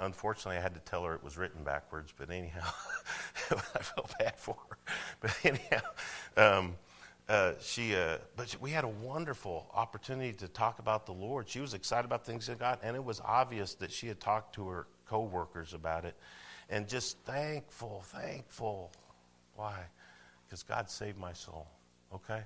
unfortunately, 0.00 0.58
I 0.58 0.60
had 0.60 0.74
to 0.74 0.80
tell 0.80 1.04
her 1.04 1.14
it 1.14 1.22
was 1.22 1.36
written 1.36 1.62
backwards, 1.64 2.12
but 2.16 2.30
anyhow, 2.30 2.66
I 3.50 3.82
felt 3.82 4.12
bad 4.18 4.38
for 4.38 4.56
her. 4.68 4.78
But 5.20 5.36
anyhow, 5.44 5.80
um, 6.36 6.76
uh, 7.28 7.52
she, 7.60 7.94
uh, 7.94 8.18
but 8.36 8.56
we 8.60 8.70
had 8.70 8.84
a 8.84 8.88
wonderful 8.88 9.70
opportunity 9.74 10.32
to 10.34 10.48
talk 10.48 10.78
about 10.78 11.06
the 11.06 11.12
Lord. 11.12 11.48
She 11.48 11.60
was 11.60 11.74
excited 11.74 12.04
about 12.04 12.24
things 12.24 12.48
of 12.48 12.58
God, 12.58 12.78
and 12.82 12.96
it 12.96 13.04
was 13.04 13.20
obvious 13.24 13.74
that 13.74 13.92
she 13.92 14.06
had 14.06 14.20
talked 14.20 14.54
to 14.54 14.68
her 14.68 14.86
coworkers 15.06 15.74
about 15.74 16.04
it, 16.04 16.16
and 16.70 16.88
just 16.88 17.18
thankful, 17.24 18.02
thankful. 18.06 18.92
Why? 19.56 19.84
Because 20.48 20.62
God 20.62 20.90
saved 20.90 21.18
my 21.18 21.32
soul. 21.32 21.66
Okay, 22.14 22.40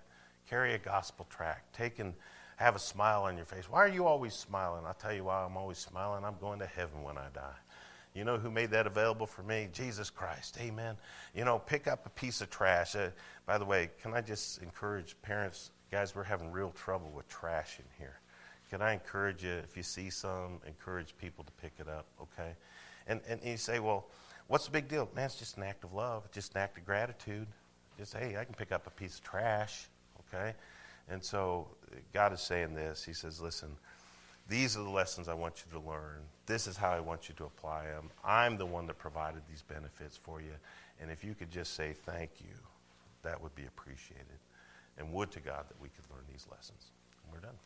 carry 0.50 0.74
a 0.74 0.78
gospel 0.78 1.26
tract, 1.30 1.78
and 1.98 2.14
have 2.56 2.76
a 2.76 2.80
smile 2.80 3.22
on 3.22 3.36
your 3.36 3.46
face. 3.46 3.68
Why 3.70 3.80
are 3.80 3.88
you 3.88 4.06
always 4.06 4.34
smiling? 4.34 4.84
I'll 4.86 4.94
tell 4.94 5.12
you 5.12 5.24
why 5.24 5.44
I'm 5.44 5.56
always 5.56 5.78
smiling. 5.78 6.24
I'm 6.24 6.36
going 6.40 6.58
to 6.60 6.66
heaven 6.66 7.02
when 7.02 7.16
I 7.16 7.26
die. 7.34 7.56
You 8.14 8.24
know 8.24 8.36
who 8.36 8.50
made 8.50 8.70
that 8.70 8.86
available 8.86 9.26
for 9.26 9.42
me? 9.42 9.68
Jesus 9.72 10.10
Christ. 10.10 10.58
Amen. 10.60 10.96
You 11.34 11.44
know, 11.44 11.58
pick 11.58 11.88
up 11.88 12.04
a 12.04 12.10
piece 12.10 12.40
of 12.40 12.50
trash. 12.50 12.94
Uh, 12.94 13.08
by 13.46 13.56
the 13.56 13.64
way, 13.64 13.90
can 14.02 14.12
I 14.12 14.20
just 14.20 14.60
encourage 14.62 15.16
parents? 15.22 15.70
Guys, 15.90 16.14
we're 16.14 16.22
having 16.22 16.52
real 16.52 16.70
trouble 16.70 17.10
with 17.10 17.26
trash 17.28 17.78
in 17.78 17.86
here. 17.98 18.20
Can 18.70 18.82
I 18.82 18.92
encourage 18.92 19.44
you, 19.44 19.52
if 19.52 19.76
you 19.76 19.82
see 19.82 20.10
some, 20.10 20.60
encourage 20.66 21.16
people 21.16 21.44
to 21.44 21.52
pick 21.52 21.72
it 21.78 21.88
up, 21.88 22.06
okay? 22.20 22.52
And, 23.06 23.20
and 23.28 23.40
you 23.44 23.56
say, 23.56 23.80
well, 23.80 24.06
what's 24.46 24.66
the 24.66 24.70
big 24.70 24.88
deal? 24.88 25.10
Man, 25.14 25.26
it's 25.26 25.38
just 25.38 25.56
an 25.56 25.62
act 25.62 25.84
of 25.84 25.92
love, 25.92 26.22
it's 26.26 26.34
just 26.34 26.54
an 26.54 26.60
act 26.62 26.78
of 26.78 26.84
gratitude 26.84 27.46
just, 27.98 28.14
hey, 28.14 28.36
I 28.38 28.44
can 28.44 28.54
pick 28.54 28.72
up 28.72 28.86
a 28.86 28.90
piece 28.90 29.16
of 29.16 29.24
trash, 29.24 29.88
okay? 30.28 30.54
And 31.08 31.22
so 31.22 31.68
God 32.12 32.32
is 32.32 32.40
saying 32.40 32.74
this. 32.74 33.04
He 33.04 33.12
says, 33.12 33.40
listen, 33.40 33.68
these 34.48 34.76
are 34.76 34.82
the 34.82 34.90
lessons 34.90 35.28
I 35.28 35.34
want 35.34 35.64
you 35.64 35.78
to 35.78 35.86
learn. 35.86 36.18
This 36.46 36.66
is 36.66 36.76
how 36.76 36.90
I 36.90 37.00
want 37.00 37.28
you 37.28 37.34
to 37.36 37.44
apply 37.44 37.84
them. 37.84 38.10
I'm 38.24 38.56
the 38.56 38.66
one 38.66 38.86
that 38.86 38.98
provided 38.98 39.42
these 39.48 39.62
benefits 39.62 40.16
for 40.16 40.40
you. 40.40 40.52
And 41.00 41.10
if 41.10 41.24
you 41.24 41.34
could 41.34 41.50
just 41.50 41.74
say 41.74 41.92
thank 41.92 42.30
you, 42.40 42.54
that 43.22 43.40
would 43.40 43.54
be 43.54 43.64
appreciated. 43.66 44.26
And 44.98 45.12
would 45.12 45.30
to 45.32 45.40
God 45.40 45.64
that 45.68 45.80
we 45.80 45.88
could 45.88 46.04
learn 46.10 46.24
these 46.30 46.46
lessons. 46.50 46.90
And 47.24 47.32
we're 47.32 47.40
done. 47.40 47.56